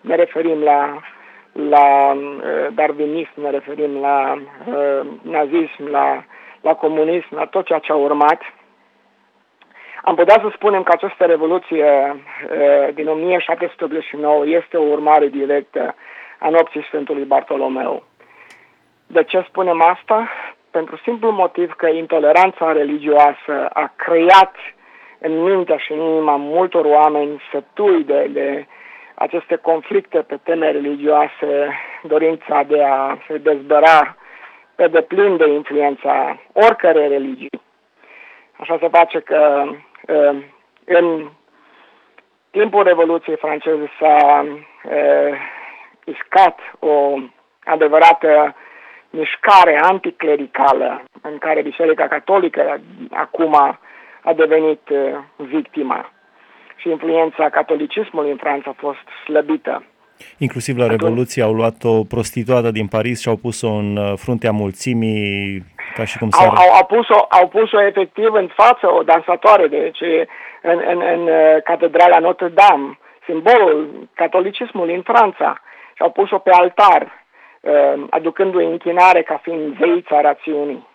Ne 0.00 0.14
referim 0.14 0.62
la 0.62 1.00
la 1.52 2.12
uh, 2.12 2.74
darwinism, 2.74 3.40
ne 3.40 3.50
referim 3.50 4.00
la 4.00 4.42
uh, 4.66 5.06
nazism, 5.22 5.90
la, 5.90 6.24
la 6.60 6.74
comunism, 6.74 7.34
la 7.34 7.46
tot 7.46 7.66
ceea 7.66 7.78
ce 7.78 7.92
a 7.92 7.94
urmat. 7.94 8.40
Am 10.02 10.14
putea 10.14 10.38
să 10.40 10.50
spunem 10.54 10.82
că 10.82 10.92
această 10.94 11.24
revoluție 11.24 11.84
uh, 11.84 12.94
din 12.94 13.08
1789 13.08 14.46
este 14.46 14.76
o 14.76 14.90
urmare 14.90 15.26
directă 15.26 15.94
a 16.38 16.48
nopții 16.48 16.82
Sfântului 16.82 17.24
Bartolomeu. 17.24 18.02
De 19.06 19.22
ce 19.24 19.44
spunem 19.48 19.82
asta? 19.82 20.28
Pentru 20.70 20.96
simplu 20.96 21.30
motiv 21.30 21.72
că 21.72 21.86
intoleranța 21.86 22.72
religioasă 22.72 23.68
a 23.72 23.92
creat 23.96 24.54
în 25.18 25.42
mintea 25.42 25.76
și 25.76 25.92
în 25.92 26.00
inima 26.00 26.36
multor 26.36 26.84
oameni 26.84 27.42
sătui 27.50 28.04
de, 28.04 28.28
de 28.32 28.66
aceste 29.14 29.56
conflicte 29.56 30.18
pe 30.18 30.38
teme 30.42 30.70
religioase, 30.70 31.78
dorința 32.02 32.62
de 32.62 32.82
a 32.82 33.18
se 33.26 33.38
dezbăra 33.38 34.16
pe 34.74 34.88
deplin 34.88 35.36
de 35.36 35.48
influența 35.48 36.40
oricărei 36.52 37.08
religii. 37.08 37.60
Așa 38.56 38.78
se 38.80 38.88
face 38.88 39.20
că 39.20 39.64
ă, 39.66 39.76
în 40.84 41.28
timpul 42.50 42.82
Revoluției 42.82 43.36
franceze 43.36 43.90
s-a 43.98 44.44
ă, 44.44 45.34
iscat 46.04 46.58
o 46.78 47.18
adevărată 47.64 48.54
mișcare 49.10 49.80
anticlericală 49.82 51.04
în 51.22 51.38
care 51.38 51.62
Biserica 51.62 52.08
Catolică 52.08 52.80
acum 53.10 53.54
a 54.22 54.32
devenit 54.36 54.88
ă, 54.90 55.24
victima 55.36 56.12
și 56.76 56.88
influența 56.88 57.48
catolicismului 57.48 58.30
în 58.30 58.36
Franța 58.36 58.70
a 58.70 58.80
fost 58.80 59.06
slăbită. 59.24 59.84
Inclusiv 60.38 60.76
la 60.76 60.86
Revoluție 60.86 61.42
au 61.42 61.52
luat 61.52 61.84
o 61.84 62.04
prostituată 62.04 62.70
din 62.70 62.86
Paris 62.86 63.20
și 63.20 63.28
au 63.28 63.36
pus-o 63.36 63.68
în 63.68 63.96
uh, 63.96 64.12
fruntea 64.16 64.52
mulțimii, 64.52 65.64
ca 65.94 66.04
și 66.04 66.18
cum 66.18 66.30
s-ar... 66.30 66.46
Au, 66.46 66.54
au, 66.54 66.70
au, 66.72 66.84
pus-o, 66.84 67.26
au 67.28 67.48
pus-o 67.48 67.82
efectiv 67.82 68.32
în 68.32 68.48
față, 68.54 68.92
o 68.92 69.02
dansatoare, 69.02 69.66
deci 69.66 70.00
în, 70.62 70.82
în, 70.86 71.02
în 71.12 71.20
uh, 71.20 71.62
catedrala 71.64 72.18
Notre-Dame, 72.18 72.98
simbolul 73.24 74.08
catolicismului 74.14 74.94
în 74.94 75.02
Franța, 75.02 75.60
și 75.94 76.02
au 76.02 76.10
pus-o 76.10 76.38
pe 76.38 76.50
altar, 76.50 77.24
uh, 77.60 78.04
aducându-i 78.10 78.64
închinare 78.64 79.22
ca 79.22 79.40
fiind 79.42 79.76
zeița 79.78 80.20
rațiunii 80.20 80.86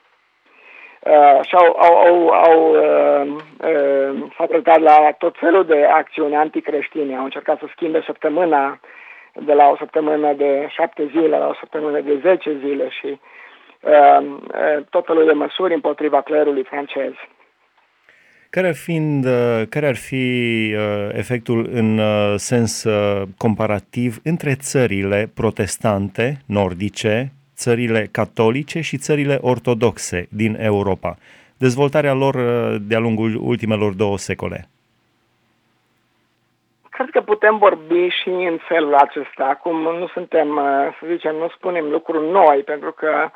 uh, 1.00 1.40
și 1.48 1.56
au, 1.56 1.78
au, 1.80 1.96
au, 1.98 2.30
au 2.30 2.72
uh, 2.72 3.28
uh, 3.58 4.24
facultat 4.30 4.80
la 4.80 5.12
tot 5.18 5.36
felul 5.40 5.66
de 5.66 5.86
acțiuni 5.86 6.36
anticreștine. 6.36 7.16
Au 7.16 7.24
încercat 7.24 7.60
să 7.60 7.66
schimbe 7.72 8.02
săptămâna 8.06 8.80
de 9.34 9.54
la 9.54 9.68
o 9.68 9.76
săptămână 9.76 10.34
de 10.34 10.68
șapte 10.70 11.06
zile 11.06 11.38
la 11.38 11.48
o 11.48 11.54
săptămână 11.60 12.00
de 12.00 12.20
zece 12.24 12.58
zile 12.64 12.90
și 12.90 13.06
uh, 13.06 13.12
uh, 13.12 13.18
tot 14.90 15.06
felul 15.06 15.26
de 15.26 15.32
măsuri 15.32 15.74
împotriva 15.74 16.22
clerului 16.22 16.64
francez. 16.64 17.12
Care 18.50 18.68
ar, 18.68 18.76
fiind, 18.76 19.26
uh, 19.26 19.62
care 19.70 19.88
ar 19.88 19.96
fi 19.96 20.26
uh, 20.76 21.10
efectul 21.12 21.70
în 21.72 21.98
uh, 21.98 22.34
sens 22.36 22.86
comparativ 23.38 24.20
între 24.24 24.56
țările 24.56 25.32
protestante 25.36 26.38
nordice 26.46 27.32
țările 27.58 28.08
catolice 28.12 28.82
și 28.82 28.98
țările 28.98 29.38
ortodoxe 29.42 30.28
din 30.30 30.58
Europa, 30.60 31.16
dezvoltarea 31.58 32.14
lor 32.14 32.36
uh, 32.36 32.76
de-a 32.82 33.00
lungul 33.00 33.40
ultimelor 33.42 33.94
două 33.94 34.18
secole? 34.18 34.68
Cred 36.90 37.10
că 37.10 37.22
putem 37.22 37.58
vorbi 37.58 38.08
și 38.22 38.30
în 38.30 38.58
felul 38.68 38.96
acesta. 38.96 39.44
Acum 39.46 39.82
nu 39.82 40.08
suntem, 40.08 40.48
uh, 40.50 40.98
să 41.00 41.06
zicem, 41.08 41.36
nu 41.36 41.50
spunem 41.50 41.86
lucruri 41.90 42.30
noi, 42.32 42.58
pentru 42.66 42.92
că 42.92 43.12
uh, 43.24 43.30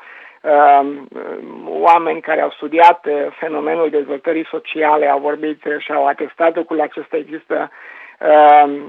oameni 1.64 2.20
care 2.20 2.40
au 2.40 2.50
studiat 2.50 3.06
uh, 3.06 3.26
fenomenul 3.38 3.90
dezvoltării 3.90 4.46
sociale 4.50 5.08
au 5.08 5.18
vorbit 5.18 5.62
și 5.78 5.92
au 5.92 6.06
atestat 6.06 6.64
cu 6.64 6.76
acesta. 6.80 7.16
Există 7.16 7.70
uh, 8.20 8.80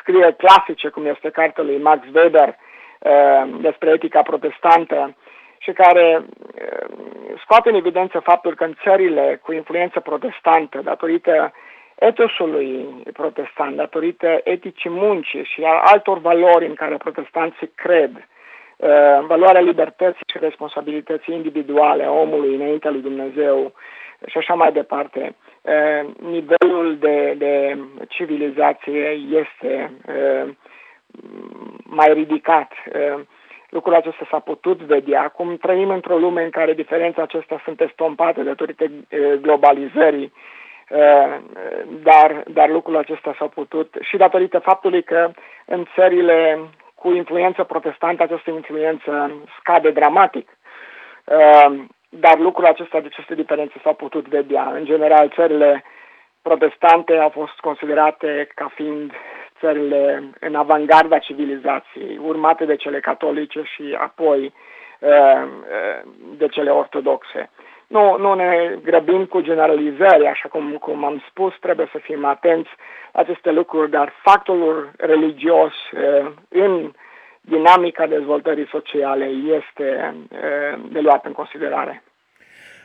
scrie 0.00 0.36
clasice, 0.36 0.88
cum 0.88 1.06
este 1.06 1.30
cartea 1.30 1.64
lui 1.64 1.78
Max 1.78 2.06
Weber, 2.14 2.56
Uh, 2.98 3.60
despre 3.60 3.90
etica 3.90 4.22
protestantă 4.22 5.16
și 5.58 5.72
care 5.72 6.24
uh, 6.24 6.88
scoate 7.42 7.68
în 7.68 7.74
evidență 7.74 8.18
faptul 8.18 8.54
că 8.54 8.64
în 8.64 8.74
țările 8.82 9.40
cu 9.42 9.52
influență 9.52 10.00
protestantă, 10.00 10.80
datorită 10.82 11.52
etosului 11.94 13.02
protestant, 13.12 13.76
datorită 13.76 14.40
eticii 14.44 14.90
muncii 14.90 15.44
și 15.44 15.62
a 15.64 15.80
altor 15.84 16.18
valori 16.18 16.66
în 16.66 16.74
care 16.74 16.96
protestanții 16.96 17.72
cred, 17.74 18.10
uh, 18.16 18.22
valoarea 19.26 19.60
libertății 19.60 20.24
și 20.32 20.38
responsabilității 20.38 21.34
individuale 21.34 22.04
a 22.04 22.10
omului 22.10 22.54
înaintea 22.54 22.90
lui 22.90 23.00
Dumnezeu 23.00 23.72
și 24.26 24.38
așa 24.38 24.54
mai 24.54 24.72
departe, 24.72 25.34
nivelul 26.30 26.96
de, 26.98 27.34
de 27.38 27.78
civilizație 28.08 29.08
este 29.30 29.90
mai 31.82 32.12
ridicat. 32.12 32.72
Lucrul 33.68 33.94
acesta 33.94 34.26
s-a 34.30 34.38
putut 34.38 34.80
vedea. 34.80 35.22
Acum 35.22 35.56
trăim 35.56 35.88
într-o 35.88 36.18
lume 36.18 36.42
în 36.42 36.50
care 36.50 36.72
diferența 36.72 37.22
acestea 37.22 37.60
sunt 37.64 37.80
estompate 37.80 38.42
datorită 38.42 38.84
globalizării, 39.40 40.32
dar, 42.02 42.42
dar 42.46 42.68
lucrul 42.68 42.96
acesta 42.96 43.34
s-a 43.38 43.46
putut 43.46 43.96
și 44.00 44.16
datorită 44.16 44.58
faptului 44.58 45.02
că 45.02 45.30
în 45.66 45.84
țările 45.94 46.58
cu 46.98 47.10
influență 47.10 47.64
protestantă 47.64 48.22
această 48.22 48.50
influență 48.50 49.32
scade 49.58 49.90
dramatic. 49.90 50.58
Dar 52.08 52.38
lucrul 52.38 52.66
acesta, 52.66 53.00
de 53.00 53.06
aceste 53.10 53.34
diferențe 53.34 53.74
s-au 53.82 53.94
putut 53.94 54.28
vedea. 54.28 54.70
În 54.74 54.84
general, 54.84 55.32
țările 55.34 55.84
protestante 56.42 57.16
au 57.16 57.28
fost 57.28 57.58
considerate 57.60 58.48
ca 58.54 58.70
fiind 58.74 59.12
țările 59.60 60.30
în 60.40 60.54
avangarda 60.54 61.18
civilizației, 61.18 62.18
urmate 62.22 62.64
de 62.64 62.76
cele 62.76 63.00
catolice 63.00 63.62
și 63.62 63.96
apoi 63.98 64.54
uh, 64.98 65.10
uh, 65.10 66.10
de 66.36 66.46
cele 66.48 66.70
ortodoxe. 66.70 67.50
Nu, 67.88 68.16
nu 68.18 68.34
ne 68.34 68.78
grăbim 68.82 69.24
cu 69.24 69.40
generalizări, 69.40 70.26
așa 70.26 70.48
cum, 70.48 70.76
cum 70.80 71.04
am 71.04 71.22
spus, 71.28 71.54
trebuie 71.60 71.88
să 71.92 71.98
fim 71.98 72.24
atenți 72.24 72.70
la 73.12 73.20
aceste 73.20 73.50
lucruri, 73.50 73.90
dar 73.90 74.12
factorul 74.22 74.90
religios 74.96 75.72
uh, 75.72 76.30
în 76.48 76.92
dinamica 77.40 78.06
dezvoltării 78.06 78.68
sociale 78.70 79.24
este 79.24 80.14
de 80.88 81.00
luat 81.00 81.24
în 81.24 81.32
considerare. 81.32 82.02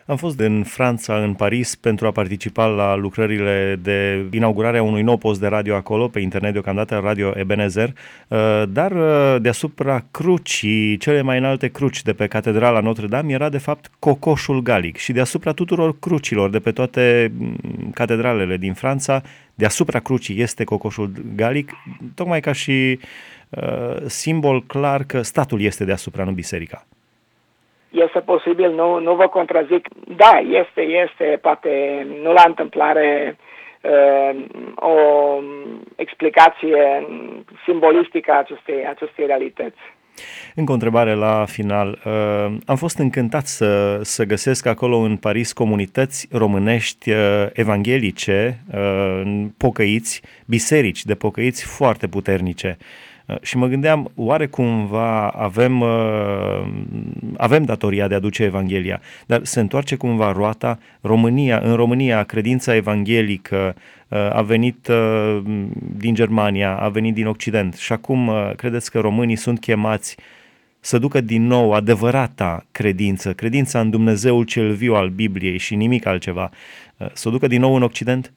Am 0.05 0.15
fost 0.15 0.39
în 0.39 0.63
Franța, 0.63 1.17
în 1.17 1.33
Paris, 1.33 1.75
pentru 1.75 2.07
a 2.07 2.11
participa 2.11 2.65
la 2.65 2.95
lucrările 2.95 3.79
de 3.81 4.25
inaugurare 4.31 4.77
a 4.77 4.83
unui 4.83 5.01
nou 5.01 5.17
post 5.17 5.39
de 5.39 5.47
radio 5.47 5.75
acolo, 5.75 6.07
pe 6.07 6.19
internet 6.19 6.53
deocamdată, 6.53 6.99
Radio 7.03 7.33
Ebenezer, 7.35 7.93
uh, 8.27 8.63
dar 8.69 8.91
uh, 8.91 9.41
deasupra 9.41 10.05
crucii, 10.11 10.97
cele 10.97 11.21
mai 11.21 11.37
înalte 11.37 11.67
cruci 11.67 12.01
de 12.01 12.13
pe 12.13 12.27
Catedrala 12.27 12.79
Notre-Dame, 12.79 13.33
era 13.33 13.49
de 13.49 13.57
fapt 13.57 13.91
cocoșul 13.99 14.61
galic 14.61 14.97
și 14.97 15.11
deasupra 15.11 15.51
tuturor 15.51 15.99
crucilor 15.99 16.49
de 16.49 16.59
pe 16.59 16.71
toate 16.71 17.31
mm, 17.37 17.91
catedralele 17.93 18.57
din 18.57 18.73
Franța, 18.73 19.21
deasupra 19.55 19.99
crucii 19.99 20.41
este 20.41 20.63
cocoșul 20.63 21.11
galic, 21.35 21.71
tocmai 22.15 22.39
ca 22.39 22.51
și 22.51 22.99
simbol 24.05 24.63
clar 24.65 25.03
că 25.03 25.21
statul 25.21 25.61
este 25.61 25.85
deasupra, 25.85 26.23
nu 26.23 26.31
biserica. 26.31 26.85
Este 27.93 28.19
posibil, 28.19 28.71
nu, 28.71 28.99
nu 28.99 29.15
vă 29.15 29.27
contrazic. 29.27 29.87
Da, 30.07 30.41
este, 30.61 30.81
este, 30.81 31.37
poate 31.41 31.71
nu 32.23 32.31
la 32.33 32.43
întâmplare 32.45 33.37
o 34.75 34.95
explicație 35.95 37.07
simbolistică 37.65 38.31
a 38.31 38.37
acestei, 38.37 38.87
acestei 38.87 39.25
realități. 39.25 39.79
Încă 40.55 40.71
o 40.71 40.73
întrebare 40.73 41.13
la 41.13 41.45
final. 41.47 41.99
Uh, 42.05 42.55
am 42.65 42.75
fost 42.75 42.97
încântat 42.97 43.45
să, 43.45 43.99
să 44.01 44.23
găsesc 44.23 44.65
acolo 44.65 44.97
în 44.97 45.17
Paris 45.17 45.53
comunități 45.53 46.27
românești 46.31 47.11
uh, 47.11 47.45
evanghelice, 47.53 48.59
uh, 48.73 49.45
pocăiți, 49.57 50.21
biserici 50.45 51.05
de 51.05 51.15
pocăiți 51.15 51.65
foarte 51.65 52.07
puternice. 52.07 52.77
Uh, 53.25 53.35
și 53.41 53.57
mă 53.57 53.67
gândeam, 53.67 54.11
oare 54.15 54.47
cumva 54.47 55.27
avem, 55.27 55.81
uh, 55.81 56.67
avem 57.37 57.63
datoria 57.63 58.07
de 58.07 58.15
a 58.15 58.19
duce 58.19 58.43
Evanghelia, 58.43 59.01
dar 59.25 59.43
se 59.43 59.59
întoarce 59.59 59.95
cumva 59.95 60.31
roata 60.31 60.79
România, 61.01 61.59
în 61.63 61.75
România 61.75 62.23
credința 62.23 62.75
evanghelică 62.75 63.75
uh, 64.07 64.17
a 64.17 64.41
venit 64.41 64.89
din 65.97 66.13
Germania, 66.13 66.77
a 66.77 66.89
venit 66.89 67.13
din 67.13 67.27
Occident 67.27 67.73
și 67.73 67.93
acum 67.93 68.31
credeți 68.55 68.91
că 68.91 68.99
românii 68.99 69.35
sunt 69.35 69.59
chemați 69.59 70.17
să 70.79 70.97
ducă 70.97 71.21
din 71.21 71.47
nou 71.47 71.73
adevărata 71.73 72.65
credință, 72.71 73.33
credința 73.33 73.79
în 73.79 73.89
Dumnezeul 73.89 74.43
cel 74.43 74.73
viu 74.73 74.93
al 74.93 75.09
Bibliei 75.09 75.57
și 75.57 75.75
nimic 75.75 76.05
altceva, 76.05 76.49
să 77.13 77.27
o 77.27 77.31
ducă 77.31 77.47
din 77.47 77.59
nou 77.59 77.75
în 77.75 77.83
Occident? 77.83 78.33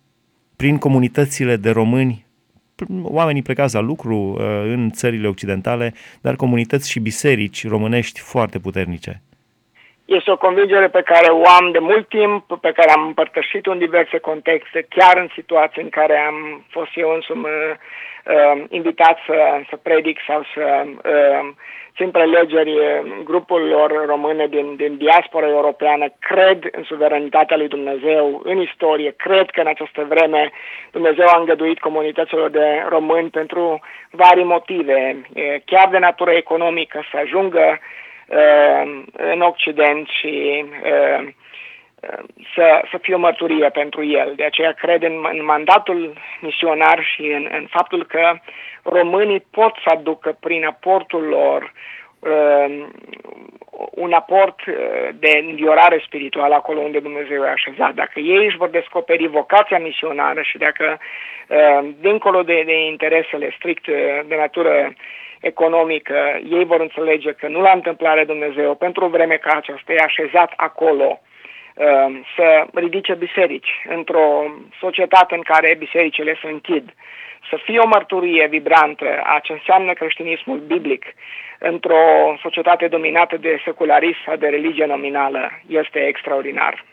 Prin 0.56 0.78
comunitățile 0.78 1.56
de 1.56 1.70
români 1.70 2.25
oamenii 3.02 3.42
plecați 3.42 3.74
la 3.74 3.80
lucru 3.80 4.16
uh, 4.16 4.40
în 4.72 4.90
țările 4.90 5.28
occidentale, 5.28 5.94
dar 6.20 6.36
comunități 6.36 6.90
și 6.90 7.00
biserici 7.00 7.68
românești 7.68 8.20
foarte 8.20 8.58
puternice. 8.58 9.22
Este 10.06 10.30
o 10.30 10.36
convingere 10.36 10.88
pe 10.88 11.02
care 11.02 11.32
o 11.32 11.42
am 11.58 11.70
de 11.70 11.78
mult 11.78 12.08
timp, 12.08 12.44
pe 12.60 12.72
care 12.72 12.90
am 12.90 13.06
împărtășit-o 13.06 13.70
în 13.70 13.78
diverse 13.78 14.18
contexte, 14.18 14.86
chiar 14.88 15.16
în 15.16 15.28
situații 15.34 15.82
în 15.82 15.88
care 15.88 16.16
am 16.18 16.64
fost 16.70 16.90
eu 16.94 17.10
însumi 17.14 17.44
uh, 17.44 17.74
uh 18.24 18.64
invitat 18.68 19.18
să, 19.26 19.60
să 19.68 19.76
predic 19.76 20.18
sau 20.26 20.42
să 20.54 20.82
uh, 20.86 21.52
țin 21.96 22.10
prelegeri 22.10 22.74
grupurilor 23.24 24.04
române 24.06 24.46
din, 24.46 24.76
din 24.76 24.96
diaspora 24.96 25.48
europeană, 25.48 26.06
cred 26.18 26.68
în 26.70 26.82
suveranitatea 26.82 27.56
lui 27.56 27.68
Dumnezeu, 27.68 28.40
în 28.44 28.60
istorie, 28.60 29.14
cred 29.16 29.50
că 29.50 29.60
în 29.60 29.66
această 29.66 30.06
vreme 30.08 30.50
Dumnezeu 30.90 31.26
a 31.28 31.38
îngăduit 31.38 31.78
comunităților 31.78 32.50
de 32.50 32.84
români 32.88 33.30
pentru 33.30 33.80
vari 34.10 34.42
motive, 34.42 35.16
chiar 35.64 35.88
de 35.90 35.98
natură 35.98 36.30
economică, 36.30 37.04
să 37.10 37.16
ajungă 37.16 37.78
în 39.12 39.40
Occident 39.40 40.08
și 40.08 40.64
să, 42.54 42.82
să 42.90 42.98
fie 42.98 43.14
o 43.14 43.18
mărturie 43.18 43.68
pentru 43.68 44.04
el. 44.04 44.32
De 44.36 44.44
aceea 44.44 44.72
cred 44.72 45.02
în, 45.02 45.26
în 45.32 45.44
mandatul 45.44 46.12
misionar 46.40 47.04
și 47.14 47.26
în, 47.26 47.48
în 47.52 47.66
faptul 47.70 48.04
că 48.04 48.38
românii 48.82 49.46
pot 49.50 49.74
să 49.84 49.90
aducă 49.90 50.36
prin 50.40 50.64
aportul 50.64 51.22
lor 51.22 51.72
uh, 52.18 52.86
un 53.90 54.12
aport 54.12 54.66
uh, 54.66 54.74
de 55.14 55.44
înviorare 55.48 56.02
spirituală 56.06 56.54
acolo 56.54 56.80
unde 56.80 56.98
Dumnezeu 56.98 57.44
e 57.44 57.48
așezat. 57.48 57.94
Dacă 57.94 58.20
ei 58.20 58.46
își 58.46 58.56
vor 58.56 58.68
descoperi 58.68 59.26
vocația 59.26 59.78
misionară 59.78 60.42
și 60.42 60.58
dacă, 60.58 60.98
uh, 61.48 61.88
dincolo 62.00 62.42
de, 62.42 62.62
de 62.66 62.86
interesele 62.86 63.54
strict 63.56 63.86
uh, 63.86 63.94
de 64.26 64.36
natură 64.36 64.92
economică, 65.40 66.40
ei 66.50 66.64
vor 66.64 66.80
înțelege 66.80 67.32
că 67.32 67.48
nu 67.48 67.60
la 67.60 67.70
întâmplare 67.70 68.24
Dumnezeu, 68.24 68.74
pentru 68.74 69.04
o 69.04 69.08
vreme 69.08 69.36
ca 69.36 69.56
aceasta, 69.56 69.92
e 69.92 69.98
așezat 69.98 70.52
acolo 70.56 71.20
uh, 71.74 72.18
să 72.36 72.66
ridice 72.74 73.14
biserici 73.14 73.84
într-o 73.88 74.54
societate 74.80 75.34
în 75.34 75.42
care 75.42 75.76
bisericile 75.78 76.38
se 76.42 76.48
închid, 76.48 76.94
să 77.50 77.58
fie 77.64 77.78
o 77.78 77.86
mărturie 77.86 78.46
vibrantă 78.46 79.20
a 79.24 79.38
ce 79.42 79.52
înseamnă 79.52 79.92
creștinismul 79.92 80.58
biblic 80.58 81.04
într-o 81.58 82.36
societate 82.42 82.88
dominată 82.88 83.36
de 83.36 83.60
secularism 83.64 84.18
sau 84.24 84.36
de 84.36 84.46
religie 84.46 84.84
nominală 84.84 85.50
este 85.66 85.98
extraordinar. 86.06 86.84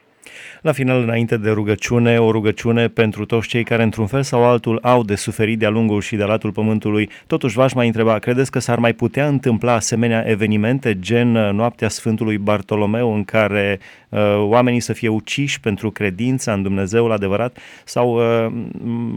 La 0.61 0.71
final, 0.71 1.01
înainte 1.01 1.37
de 1.37 1.49
rugăciune, 1.49 2.19
o 2.19 2.31
rugăciune 2.31 2.87
pentru 2.87 3.25
toți 3.25 3.47
cei 3.47 3.63
care, 3.63 3.83
într-un 3.83 4.07
fel 4.07 4.23
sau 4.23 4.43
altul, 4.43 4.79
au 4.81 5.03
de 5.03 5.15
suferit 5.15 5.59
de-a 5.59 5.69
lungul 5.69 6.01
și 6.01 6.15
de-a 6.15 6.25
latul 6.25 6.51
pământului. 6.51 7.09
Totuși, 7.27 7.55
v-aș 7.55 7.73
mai 7.73 7.87
întreba, 7.87 8.19
credeți 8.19 8.51
că 8.51 8.59
s-ar 8.59 8.79
mai 8.79 8.93
putea 8.93 9.27
întâmpla 9.27 9.73
asemenea 9.73 10.23
evenimente, 10.27 10.99
gen 10.99 11.35
uh, 11.35 11.51
noaptea 11.53 11.89
Sfântului 11.89 12.37
Bartolomeu, 12.37 13.13
în 13.13 13.23
care 13.23 13.79
uh, 14.09 14.19
oamenii 14.37 14.79
să 14.79 14.93
fie 14.93 15.07
uciși 15.07 15.59
pentru 15.59 15.91
credința 15.91 16.53
în 16.53 16.63
Dumnezeul 16.63 17.11
adevărat? 17.11 17.57
Sau 17.83 18.15
uh, 18.15 18.51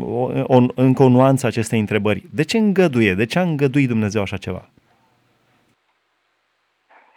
o, 0.01 0.31
o, 0.47 0.67
încă 0.75 1.03
o 1.03 1.09
nuanță 1.09 1.47
acestei 1.47 1.79
întrebări. 1.79 2.25
De 2.31 2.43
ce 2.43 2.59
îngăduie? 2.59 3.15
De 3.15 3.25
ce 3.25 3.39
a 3.39 3.43
îngăduit 3.43 3.89
Dumnezeu 3.89 4.23
așa 4.23 4.37
ceva? 4.37 4.69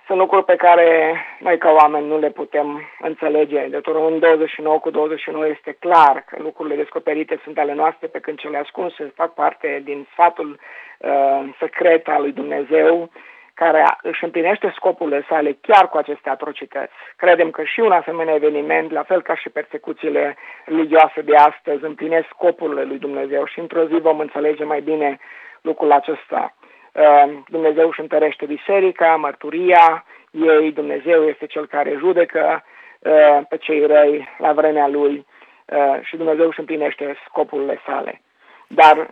Sunt 0.09 0.21
lucruri 0.21 0.45
pe 0.45 0.55
care 0.55 1.15
noi 1.39 1.57
ca 1.57 1.71
oameni 1.71 2.07
nu 2.07 2.17
le 2.19 2.29
putem 2.29 2.89
înțelege. 2.99 3.67
De 3.67 3.81
un 3.85 4.19
29 4.19 4.79
cu 4.79 4.89
29 4.89 5.47
este 5.47 5.71
clar 5.79 6.23
că 6.27 6.35
lucrurile 6.41 6.75
descoperite 6.75 7.39
sunt 7.43 7.57
ale 7.57 7.73
noastre, 7.73 8.07
pe 8.07 8.19
când 8.19 8.37
cele 8.37 8.57
ascunse 8.57 9.11
fac 9.15 9.33
parte 9.33 9.81
din 9.83 10.07
sfatul 10.11 10.59
uh, 10.99 11.49
secret 11.59 12.07
al 12.07 12.21
lui 12.21 12.31
Dumnezeu, 12.31 13.09
care 13.53 13.97
își 14.01 14.23
împlinește 14.23 14.71
scopurile 14.75 15.25
sale 15.29 15.57
chiar 15.61 15.89
cu 15.89 15.97
aceste 15.97 16.29
atrocități. 16.29 16.93
Credem 17.15 17.49
că 17.49 17.63
și 17.63 17.79
un 17.79 17.91
asemenea 17.91 18.35
eveniment, 18.35 18.91
la 18.91 19.03
fel 19.03 19.21
ca 19.21 19.35
și 19.35 19.49
persecuțiile 19.49 20.37
religioase 20.65 21.21
de 21.21 21.35
astăzi, 21.35 21.83
împlinesc 21.83 22.27
scopurile 22.27 22.83
lui 22.83 22.97
Dumnezeu 22.97 23.45
și 23.45 23.59
într-o 23.59 23.85
zi 23.85 23.93
vom 23.93 24.19
înțelege 24.19 24.63
mai 24.63 24.81
bine 24.81 25.19
lucrul 25.61 25.91
acesta. 25.91 26.53
Ehm, 26.99 27.45
Dumnezeu 27.49 27.87
își 27.87 27.99
întărește 27.99 28.45
biserica, 28.45 29.15
mărturia 29.15 30.05
ei, 30.31 30.71
Dumnezeu 30.71 31.27
este 31.27 31.45
cel 31.45 31.67
care 31.67 31.95
judecă 31.97 32.63
ehm, 33.01 33.45
pe 33.49 33.57
cei 33.57 33.85
răi 33.85 34.27
la 34.37 34.53
vremea 34.53 34.87
lui 34.87 35.25
ehm, 35.65 36.03
și 36.03 36.17
Dumnezeu 36.17 36.47
își 36.47 36.59
împlinește 36.59 37.17
scopurile 37.25 37.79
sale. 37.85 38.21
Dar 38.67 39.09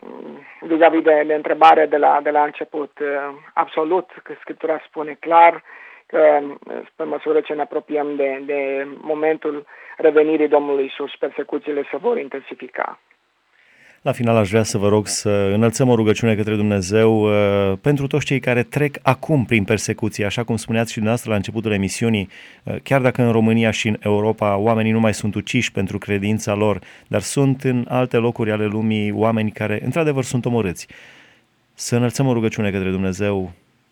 vis-a-vis 0.60 1.02
de, 1.02 1.24
de 1.26 1.34
întrebare 1.34 1.86
de 1.86 1.98
la, 1.98 2.20
de 2.24 2.30
la 2.30 2.44
început, 2.44 2.92
absolut, 3.54 4.10
că 4.24 4.34
Scriptura 4.40 4.82
spune 4.86 5.18
clar 5.20 5.64
că 6.06 6.40
pe 6.96 7.04
măsură 7.04 7.42
ce 7.42 7.54
ne 7.54 7.62
apropiem 7.62 8.16
de, 8.16 8.42
de 8.46 8.88
momentul 9.02 9.66
revenirii 9.98 10.48
Domnului 10.48 10.86
Isus, 10.86 11.16
persecuțiile 11.16 11.88
se 11.92 11.98
vor 11.98 12.18
intensifica. 12.18 13.00
La 14.08 14.14
final 14.14 14.36
aș 14.36 14.50
vrea 14.50 14.64
să 14.64 14.78
vă 14.78 14.88
rog 14.88 15.08
să 15.08 15.30
înălțăm 15.30 15.90
o 15.90 15.96
rugăciune 15.96 16.36
către 16.36 16.56
Dumnezeu 16.56 17.22
uh, 17.22 17.78
pentru 17.82 18.08
toți 18.08 18.26
cei 18.26 18.40
care 18.40 18.64
trec 18.64 18.96
acum 19.04 19.46
prin 19.46 19.64
persecuție, 19.64 20.26
așa 20.26 20.44
cum 20.44 20.56
spuneați 20.56 20.88
și 20.88 20.94
dumneavoastră 20.94 21.32
la 21.32 21.38
începutul 21.38 21.72
emisiunii, 21.72 22.30
uh, 22.64 22.76
chiar 22.84 23.02
dacă 23.02 23.22
în 23.22 23.32
România 23.32 23.72
și 23.72 23.88
în 23.88 23.96
Europa 24.00 24.58
oamenii 24.58 24.92
nu 24.92 25.00
mai 25.00 25.14
sunt 25.14 25.36
uciși 25.36 25.72
pentru 25.72 25.98
credința 25.98 26.54
lor, 26.54 26.80
dar 27.08 27.22
sunt 27.22 27.64
în 27.64 27.86
alte 27.90 28.18
locuri 28.18 28.52
ale 28.52 28.66
lumii 28.66 29.12
oameni 29.12 29.52
care 29.52 29.80
într-adevăr 29.84 30.24
sunt 30.24 30.46
omorâți. 30.46 30.88
Să 31.74 31.96
înălțăm 31.96 32.28
o 32.28 32.34
rugăciune 32.34 32.72
către 32.72 32.90
Dumnezeu 32.90 33.52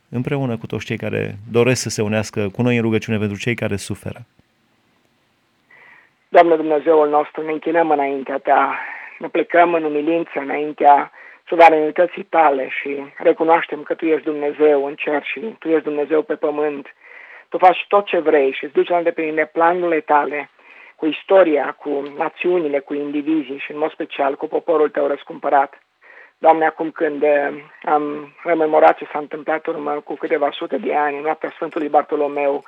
împreună 0.10 0.58
cu 0.58 0.65
toți 0.65 0.86
cei 0.86 0.97
care 0.97 1.36
doresc 1.51 1.82
să 1.82 1.89
se 1.89 2.01
unească 2.01 2.49
cu 2.49 2.62
noi 2.62 2.75
în 2.75 2.82
rugăciune 2.82 3.17
pentru 3.17 3.38
cei 3.38 3.56
care 3.56 3.75
suferă. 3.75 4.25
Doamne 6.30 6.56
Dumnezeul 6.56 7.10
nostru, 7.10 7.45
ne 7.45 7.51
închinăm 7.51 7.89
înaintea 7.89 8.38
Ta 8.38 8.80
ne 9.17 9.28
plecăm 9.28 9.73
în 9.73 9.84
umilință 9.84 10.39
înaintea 10.39 11.12
suveranității 11.47 12.23
tale 12.23 12.69
și 12.69 13.06
recunoaștem 13.17 13.84
că 13.84 13.93
tu 13.93 14.06
ești 14.06 14.23
Dumnezeu 14.23 14.86
în 14.86 14.95
cer 14.95 15.23
și 15.23 15.39
tu 15.60 15.69
ești 15.69 15.84
Dumnezeu 15.84 16.21
pe 16.21 16.36
pământ. 16.36 16.95
Tu 17.49 17.58
faci 17.58 17.86
tot 17.88 18.06
ce 18.06 18.19
vrei 18.19 18.51
și 18.51 18.63
îți 18.63 18.73
duci 18.73 18.89
la 18.89 18.97
îndeplinire 18.97 19.45
planurile 19.45 19.99
tale 19.99 20.49
cu 20.95 21.06
istoria, 21.06 21.75
cu 21.80 22.13
națiunile, 22.17 22.80
cu 22.80 22.93
indivizii 22.93 23.58
și 23.58 23.71
în 23.71 23.78
mod 23.78 23.91
special 23.91 24.36
cu 24.36 24.47
poporul 24.47 24.89
tău 24.89 25.08
răscumpărat. 25.08 25.80
Doamne, 26.38 26.65
acum 26.65 26.91
când 26.91 27.23
eh, 27.23 27.49
am 27.84 28.34
rememorat 28.43 28.97
ce 28.97 29.08
s-a 29.12 29.19
întâmplat 29.19 29.65
urmă 29.65 29.91
cu 29.91 30.13
câteva 30.13 30.49
sute 30.51 30.78
de 30.78 30.95
ani, 30.95 31.17
în 31.17 31.23
noaptea 31.23 31.49
Sfântului 31.49 31.88
Bartolomeu, 31.88 32.63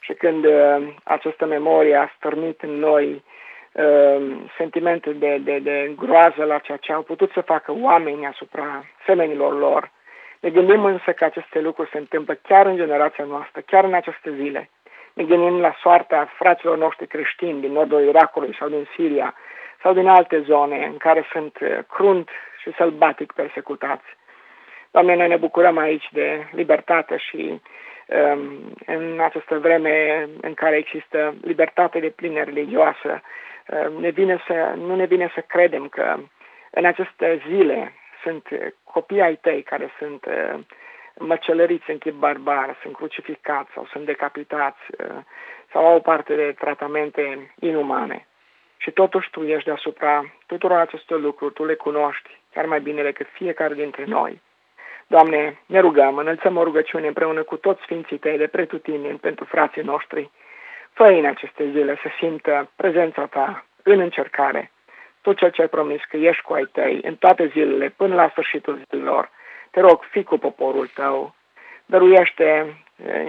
și 0.00 0.12
când 0.12 0.44
eh, 0.44 0.76
această 1.04 1.46
memorie 1.46 1.96
a 1.96 2.12
stârnit 2.16 2.62
în 2.62 2.70
noi 2.70 3.06
Ehm, 3.06 3.22
sentimente 4.56 5.10
de, 5.10 5.40
de, 5.44 5.58
de 5.58 5.92
groază 5.96 6.44
la 6.44 6.58
ceea 6.58 6.78
ce 6.78 6.92
au 6.92 7.02
putut 7.02 7.30
să 7.32 7.40
facă 7.40 7.74
oamenii 7.80 8.26
asupra 8.26 8.84
semenilor 9.06 9.58
lor. 9.58 9.90
Ne 10.40 10.50
gândim 10.50 10.84
însă 10.84 11.12
că 11.12 11.24
aceste 11.24 11.60
lucruri 11.60 11.90
se 11.90 11.98
întâmplă 11.98 12.34
chiar 12.34 12.66
în 12.66 12.76
generația 12.76 13.24
noastră, 13.24 13.60
chiar 13.60 13.84
în 13.84 13.94
aceste 13.94 14.32
zile. 14.34 14.70
Ne 15.12 15.24
gândim 15.24 15.60
la 15.60 15.76
soarta 15.80 16.32
fraților 16.38 16.76
noștri 16.76 17.06
creștini 17.06 17.60
din 17.60 17.72
nordul 17.72 18.02
Irakului 18.02 18.56
sau 18.58 18.68
din 18.68 18.88
Siria 18.94 19.34
sau 19.82 19.92
din 19.92 20.08
alte 20.08 20.40
zone 20.40 20.84
în 20.84 20.96
care 20.96 21.26
sunt 21.32 21.56
eh, 21.60 21.78
crunt 21.88 22.28
și 22.62 22.72
sălbatic 22.76 23.32
persecutați. 23.32 24.04
Doamne, 24.90 25.14
noi 25.16 25.28
ne 25.28 25.36
bucurăm 25.36 25.78
aici 25.78 26.08
de 26.12 26.46
libertate 26.50 27.16
și 27.16 27.60
um, 28.06 28.72
în 28.86 29.20
această 29.20 29.58
vreme 29.58 30.26
în 30.40 30.54
care 30.54 30.76
există 30.76 31.34
libertate 31.42 31.98
de 31.98 32.12
plină 32.16 32.42
religioasă, 32.42 33.10
um, 33.10 33.20
ne 33.98 34.10
vine 34.10 34.42
să, 34.46 34.72
nu 34.76 34.94
ne 34.94 35.04
vine 35.04 35.30
să 35.34 35.40
credem 35.40 35.88
că 35.88 36.16
în 36.70 36.84
aceste 36.84 37.42
zile 37.48 37.92
sunt 38.22 38.48
copii 38.84 39.20
ai 39.20 39.36
tăi 39.36 39.62
care 39.62 39.90
sunt 39.98 40.24
uh, 40.24 40.58
măcelăriți 41.18 41.90
în 41.90 41.98
chip 41.98 42.14
barbar, 42.14 42.78
sunt 42.82 42.94
crucificați 42.94 43.72
sau 43.72 43.86
sunt 43.86 44.04
decapitați 44.04 44.80
uh, 44.98 45.16
sau 45.72 45.86
au 45.86 46.00
parte 46.00 46.34
de 46.34 46.54
tratamente 46.58 47.54
inumane. 47.60 48.26
Și 48.76 48.90
totuși 48.90 49.30
tu 49.30 49.42
ești 49.42 49.64
deasupra 49.64 50.34
tuturor 50.46 50.78
acestor 50.78 51.20
lucruri, 51.20 51.54
tu 51.54 51.64
le 51.64 51.74
cunoști 51.74 52.40
chiar 52.52 52.66
mai 52.66 52.80
bine 52.80 53.02
decât 53.02 53.26
fiecare 53.32 53.74
dintre 53.74 54.04
noi. 54.04 54.40
Doamne, 55.06 55.58
ne 55.66 55.80
rugăm, 55.80 56.16
înălțăm 56.16 56.56
o 56.56 56.62
rugăciune 56.62 57.06
împreună 57.06 57.42
cu 57.42 57.56
toți 57.56 57.82
Sfinții 57.82 58.18
Tăi 58.18 58.36
de 58.36 58.46
pretutineni 58.46 59.18
pentru 59.18 59.44
frații 59.44 59.82
noștri. 59.82 60.30
Fă 60.92 61.04
în 61.04 61.24
aceste 61.24 61.70
zile 61.70 61.98
să 62.02 62.08
simtă 62.18 62.70
prezența 62.76 63.26
Ta 63.26 63.64
în 63.82 63.98
încercare. 63.98 64.70
Tu 65.20 65.32
cel 65.32 65.50
ce 65.50 65.60
ai 65.60 65.68
promis 65.68 66.04
că 66.04 66.16
ești 66.16 66.42
cu 66.42 66.52
ai 66.52 66.68
Tăi 66.72 67.00
în 67.02 67.14
toate 67.14 67.46
zilele 67.46 67.88
până 67.96 68.14
la 68.14 68.28
sfârșitul 68.28 68.82
zilelor, 68.90 69.30
te 69.70 69.80
rog, 69.80 70.02
fi 70.10 70.22
cu 70.22 70.38
poporul 70.38 70.86
Tău, 70.86 71.34
dăruiește 71.86 72.76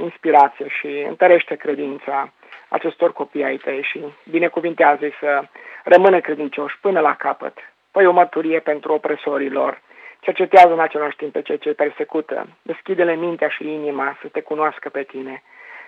inspirație 0.02 0.67
și 0.67 1.06
întărește 1.08 1.56
credința 1.56 2.34
acestor 2.69 3.13
copii 3.13 3.43
ai 3.43 3.58
Tăi 3.58 3.82
și 3.82 4.04
binecuvintează 4.30 5.06
să 5.19 5.43
rămână 5.84 6.19
credincioși 6.19 6.80
până 6.80 6.99
la 6.99 7.15
capăt. 7.15 7.58
Păi 7.91 8.06
o 8.06 8.12
mărturie 8.12 8.60
pentru 8.60 8.93
opresorilor, 8.93 9.82
cercetează 10.19 10.73
în 10.73 10.80
același 10.80 11.15
timp 11.15 11.32
pe 11.32 11.41
cei 11.41 11.58
ce 11.58 11.73
persecută, 11.73 12.47
deschide-le 12.62 13.15
mintea 13.15 13.47
și 13.47 13.73
inima 13.73 14.17
să 14.21 14.28
te 14.28 14.41
cunoască 14.41 14.89
pe 14.89 15.04
tine 15.04 15.43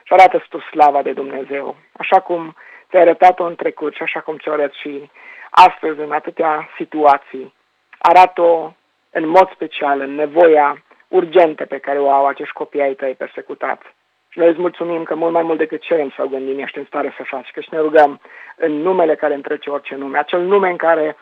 și 0.06 0.14
arată 0.14 0.46
tu 0.50 0.60
slava 0.60 1.02
de 1.02 1.12
Dumnezeu, 1.12 1.76
așa 1.94 2.20
cum 2.20 2.56
ți-ai 2.90 3.02
arătat-o 3.02 3.44
în 3.44 3.56
trecut 3.56 3.94
și 3.96 4.02
așa 4.02 4.20
cum 4.20 4.38
ți-o 4.38 4.52
arăt 4.52 4.74
și 4.74 5.10
astăzi 5.50 6.00
în 6.00 6.12
atâtea 6.12 6.70
situații. 6.78 7.54
Arată-o 7.98 8.72
în 9.10 9.28
mod 9.28 9.52
special 9.54 10.00
în 10.00 10.16
nevoia 10.16 10.84
urgentă 11.08 11.66
pe 11.66 11.78
care 11.78 12.00
o 12.00 12.10
au 12.10 12.26
acești 12.26 12.54
copii 12.54 12.82
ai 12.82 12.94
tăi 12.94 13.14
persecutați. 13.14 13.86
Și 14.30 14.40
noi 14.40 14.50
îți 14.50 14.60
mulțumim 14.60 15.04
că 15.04 15.16
mult 15.16 15.34
mai 15.34 15.44
mult 15.44 15.58
decât 15.58 15.82
cerem 15.82 16.14
sau 16.18 16.28
gândim, 16.28 16.60
ești 16.60 16.78
în 16.78 16.86
stare 16.86 17.14
să 17.18 17.24
faci, 17.24 17.52
că 17.52 17.60
și 17.60 17.70
ne 17.72 17.80
rugăm 17.80 18.22
în 18.56 18.72
numele 18.72 19.16
care 19.16 19.34
întrece 19.34 19.70
orice 19.70 19.96
nume, 19.96 20.18
acel 20.18 20.42
nume 20.42 20.70
în 20.70 20.78
care 20.78 21.16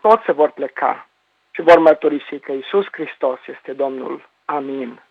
toți 0.00 0.24
se 0.24 0.32
vor 0.32 0.50
pleca 0.50 1.08
și 1.50 1.60
vor 1.60 1.78
mărturisi 1.78 2.38
că 2.38 2.52
Isus 2.52 2.86
Hristos 2.90 3.38
este 3.46 3.72
Domnul. 3.72 4.28
Amin. 4.44 5.02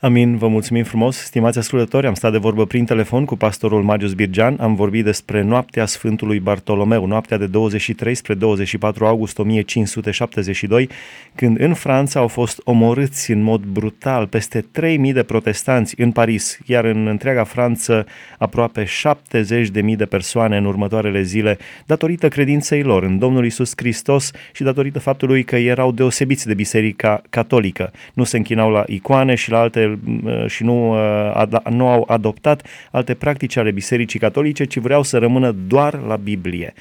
Amin, 0.00 0.36
vă 0.36 0.48
mulțumim 0.48 0.84
frumos. 0.84 1.16
Stimați 1.16 1.58
ascultători, 1.58 2.06
am 2.06 2.14
stat 2.14 2.32
de 2.32 2.38
vorbă 2.38 2.66
prin 2.66 2.84
telefon 2.84 3.24
cu 3.24 3.36
pastorul 3.36 3.82
Magius 3.82 4.14
Birgean, 4.14 4.56
am 4.60 4.74
vorbit 4.74 5.04
despre 5.04 5.42
noaptea 5.42 5.86
Sfântului 5.86 6.40
Bartolomeu, 6.40 7.06
noaptea 7.06 7.36
de 7.36 7.46
23 7.46 8.14
spre 8.14 8.34
24 8.34 9.06
august 9.06 9.38
1572, 9.38 10.88
când 11.34 11.60
în 11.60 11.74
Franța 11.74 12.20
au 12.20 12.28
fost 12.28 12.60
omorâți 12.64 13.30
în 13.30 13.42
mod 13.42 13.60
brutal 13.60 14.26
peste 14.26 14.64
3000 14.72 15.12
de 15.12 15.22
protestanți 15.22 16.00
în 16.00 16.12
Paris, 16.12 16.58
iar 16.66 16.84
în 16.84 17.06
întreaga 17.06 17.44
Franță 17.44 18.06
aproape 18.38 18.84
70.000 18.84 19.96
de 19.96 20.06
persoane 20.06 20.56
în 20.56 20.64
următoarele 20.64 21.22
zile, 21.22 21.58
datorită 21.86 22.28
credinței 22.28 22.82
lor 22.82 23.02
în 23.02 23.18
Domnul 23.18 23.44
Isus 23.44 23.72
Hristos 23.76 24.30
și 24.52 24.62
datorită 24.62 24.98
faptului 24.98 25.44
că 25.44 25.56
erau 25.56 25.92
deosebiți 25.92 26.46
de 26.46 26.54
Biserica 26.54 27.22
Catolică. 27.30 27.92
Nu 28.14 28.24
se 28.24 28.36
închinau 28.36 28.70
la 28.70 28.84
icoane 28.86 29.34
și 29.34 29.50
la 29.50 29.58
alte 29.58 29.87
Uh, 30.24 30.46
și 30.46 30.64
nu, 30.64 30.90
uh, 30.90 31.60
nu 31.70 31.88
au 31.88 32.04
adoptat 32.08 32.66
alte 32.90 33.14
practici 33.14 33.56
ale 33.56 33.70
Bisericii 33.70 34.18
Catolice, 34.18 34.64
ci 34.64 34.78
vreau 34.78 35.02
să 35.02 35.18
rămână 35.18 35.50
doar 35.50 36.00
la 36.06 36.16
Biblie. 36.16 36.72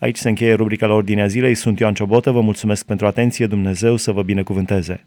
Aici 0.00 0.16
se 0.16 0.28
încheie 0.28 0.54
rubrica 0.54 0.86
la 0.86 0.94
Ordinea 0.94 1.26
Zilei. 1.26 1.54
Sunt 1.54 1.78
Ioan 1.78 1.94
Ciobotă, 1.94 2.30
vă 2.30 2.40
mulțumesc 2.40 2.86
pentru 2.86 3.06
atenție, 3.06 3.46
Dumnezeu 3.46 3.96
să 3.96 4.12
vă 4.12 4.22
binecuvânteze. 4.22 5.04